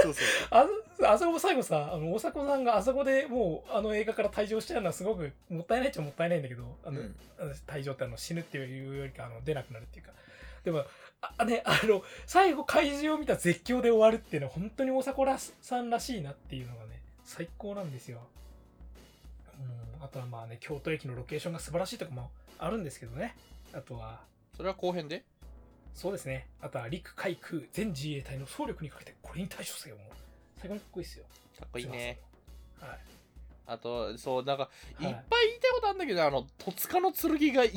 [0.03, 0.67] そうそうあ
[1.03, 7.15] あそこも最後さあの大迫さんがあそこでもうあの映画から退場しちゃうのはすごくもったいないっちゃもったいないんだけどあの、うん。
[7.67, 10.11] 退場ってあの死ぬっていうよりかあの出なくなるっていうか。
[10.63, 10.85] でも
[11.37, 18.19] あねあの最後怪獣を見た絶叫で終わるっていうのは本当に大迫らさんらしいなっていうのがね最高なんですよ。
[19.97, 23.35] うん、あとはまあね京都駅のロケーションが素晴らしいとかもあるんですけどね。
[23.73, 24.21] あとは。
[24.55, 25.23] それは後編で？
[25.95, 26.47] そうですね。
[26.61, 30.05] あとは陸海空全自衛隊の総力にかけてこれに対処せよもう。
[30.57, 31.25] 最高にかっこいいですよ。
[31.57, 32.19] かっこいいね。
[32.81, 32.99] はい。
[33.67, 34.69] あとそうなんか
[34.99, 37.71] いはいっぱい言いたいことあるんだけど、あの戸塚の剣がい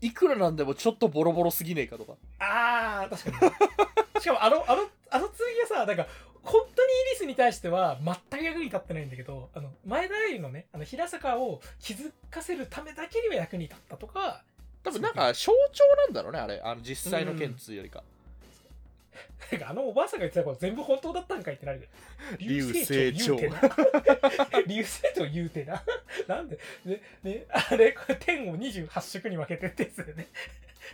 [0.00, 2.12] いくらなんでもちょっとボロボロすぎねえかとか。
[2.38, 3.46] ああ確か
[4.14, 4.20] に。
[4.22, 6.06] しかもあのあのあの剣がさなんか
[6.44, 14.44] 本当にイリスに対しては全く役に立ってないんだけどあの前田愛のねあの平坂を気づかせるためだけには役に立ったとか
[14.84, 16.60] 多分なんか象徴なんだろうねあれ。
[16.62, 18.04] あの実際の剣通よりか、
[19.50, 21.88] なんかあのおばあさんが言ってたこと全部本当だったんかいってなる
[22.38, 25.82] 流星長流星長言うてな 流星長言うてな。
[26.28, 26.58] なんで？
[26.84, 27.02] ね？
[27.22, 27.46] ね？
[27.48, 30.28] あれこれ天を28色に分けてってやつだよね。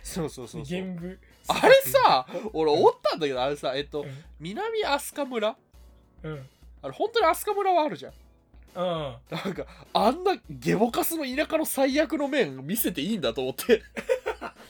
[0.03, 0.65] そうそうそうそう。
[0.65, 1.19] 玄武。
[1.47, 4.23] あれさ俺思ったんだけどあれさえっとうん。
[4.39, 5.55] 南飛鳥村？
[6.23, 6.49] うん。
[6.83, 8.13] あれ本当に飛鳥村はあるじゃん
[8.75, 8.83] うん。
[8.83, 13.81] なんかあんなゲボカスの田舎の最悪の面見せていいんだと思って。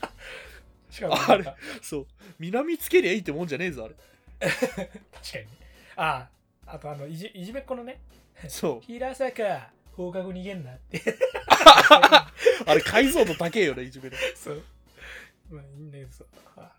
[0.90, 2.08] しかもあれそう。
[2.40, 3.96] 南つけりゃいいってもんじゃねえぞあれ。
[4.40, 5.48] 確かにね。
[5.96, 6.28] あ
[6.66, 8.02] ああとあのいじいじめっ子のね。
[8.48, 8.86] そう。
[8.86, 11.02] 平坂放課後逃げんなって。
[12.66, 14.16] あれ解像度高えよねいじめの。
[14.36, 14.64] そう。
[15.50, 16.24] まあいいんだけどさ。
[16.58, 16.72] あ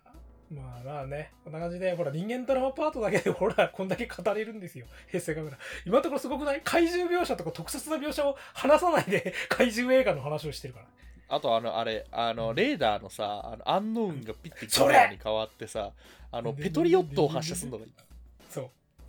[0.55, 4.85] まあまあねこんな感じでほら人間ドラマパートだけで ほらこんだけ語れるんですよ。
[5.07, 6.61] 平成カメラ今のところすごくない？
[6.63, 10.85] 怪獣描写とか特撮な描写を話さないで 怪獣映画の話をしてるから。
[11.29, 15.91] あとあのあれあのレーダーのさあのアンノーンがピッてカメラに変わってさ
[16.31, 17.85] あのペトリオットを発射するのが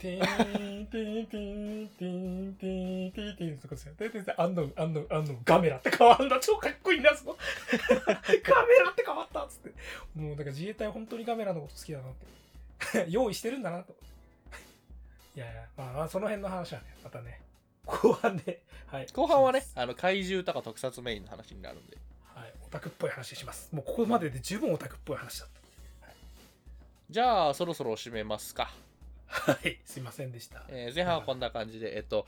[0.09, 0.27] いいそう。
[0.27, 3.95] てーんてーんてーんてーんてーんてーんてーんそこですよ。
[3.99, 6.39] で、で、で、あんの、あんの、あんの、ガメラって変わるんだ。
[6.41, 7.37] 超かっこいいな、その。
[8.07, 8.19] ガメ
[8.85, 9.73] ラって変わったっつって。
[10.15, 12.13] もう、だから自衛隊本当にガメラのこと好きだなっ
[12.93, 13.07] て。
[13.09, 13.95] 用意してるんだなと。
[15.37, 17.41] いやいや、まあ、まあ、その辺の話はね、またね、
[17.87, 19.07] 後半で、はい。
[19.13, 21.99] 後半はねあの怪獣とか特撮メインの話になるんで
[22.35, 22.53] はい。
[22.65, 23.69] オタクっぽい話します。
[23.75, 25.49] もうここまでで十分オタクっぽい話だっ
[27.11, 28.73] じゃあそろそろ締めますか、
[29.27, 29.79] はい。
[29.85, 30.65] すいませんでした。
[30.69, 32.27] えー前半はこんな感じでえっと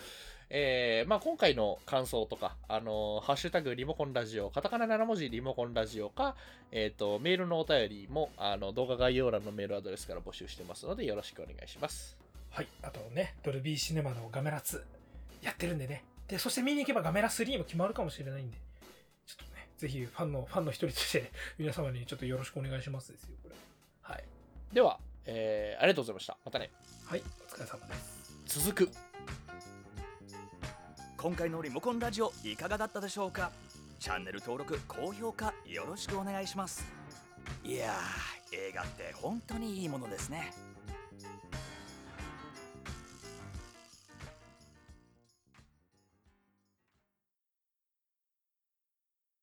[0.49, 6.37] えーまあ、今回の感想とか、あのーハッシュタグリモコンラジオ、カタカナ7文字リモコンラジオか、
[6.71, 12.17] えっ、と、メールのお便りも、あの、動画概要欄のメールアドレスから募集してますので、よろしくお願いします。
[12.51, 14.81] はい、あとね、ドルビーシネマのガメラ2
[15.43, 16.05] やってるんでね。
[16.29, 18.57] で、そして見に行けばガメラ3も決まるかもしれないんで、
[19.27, 23.55] ちょっとね、ぜひファンの、ファンの一人として、皆様にちょっとよろしくお願いしますですよ、これ。
[24.03, 24.25] はい。
[24.73, 26.39] では、えーありがとうございました。
[26.45, 26.71] またね。
[27.05, 27.95] はい、お疲れ様で
[28.47, 28.61] す。
[28.61, 28.93] 続く。
[31.17, 33.51] 今回のリモコンラジオいかがだったでしょうか？
[33.99, 36.85] チャンネル登録高評価よろしくお願いします
[37.65, 40.53] いやー映画って本当にいいものですね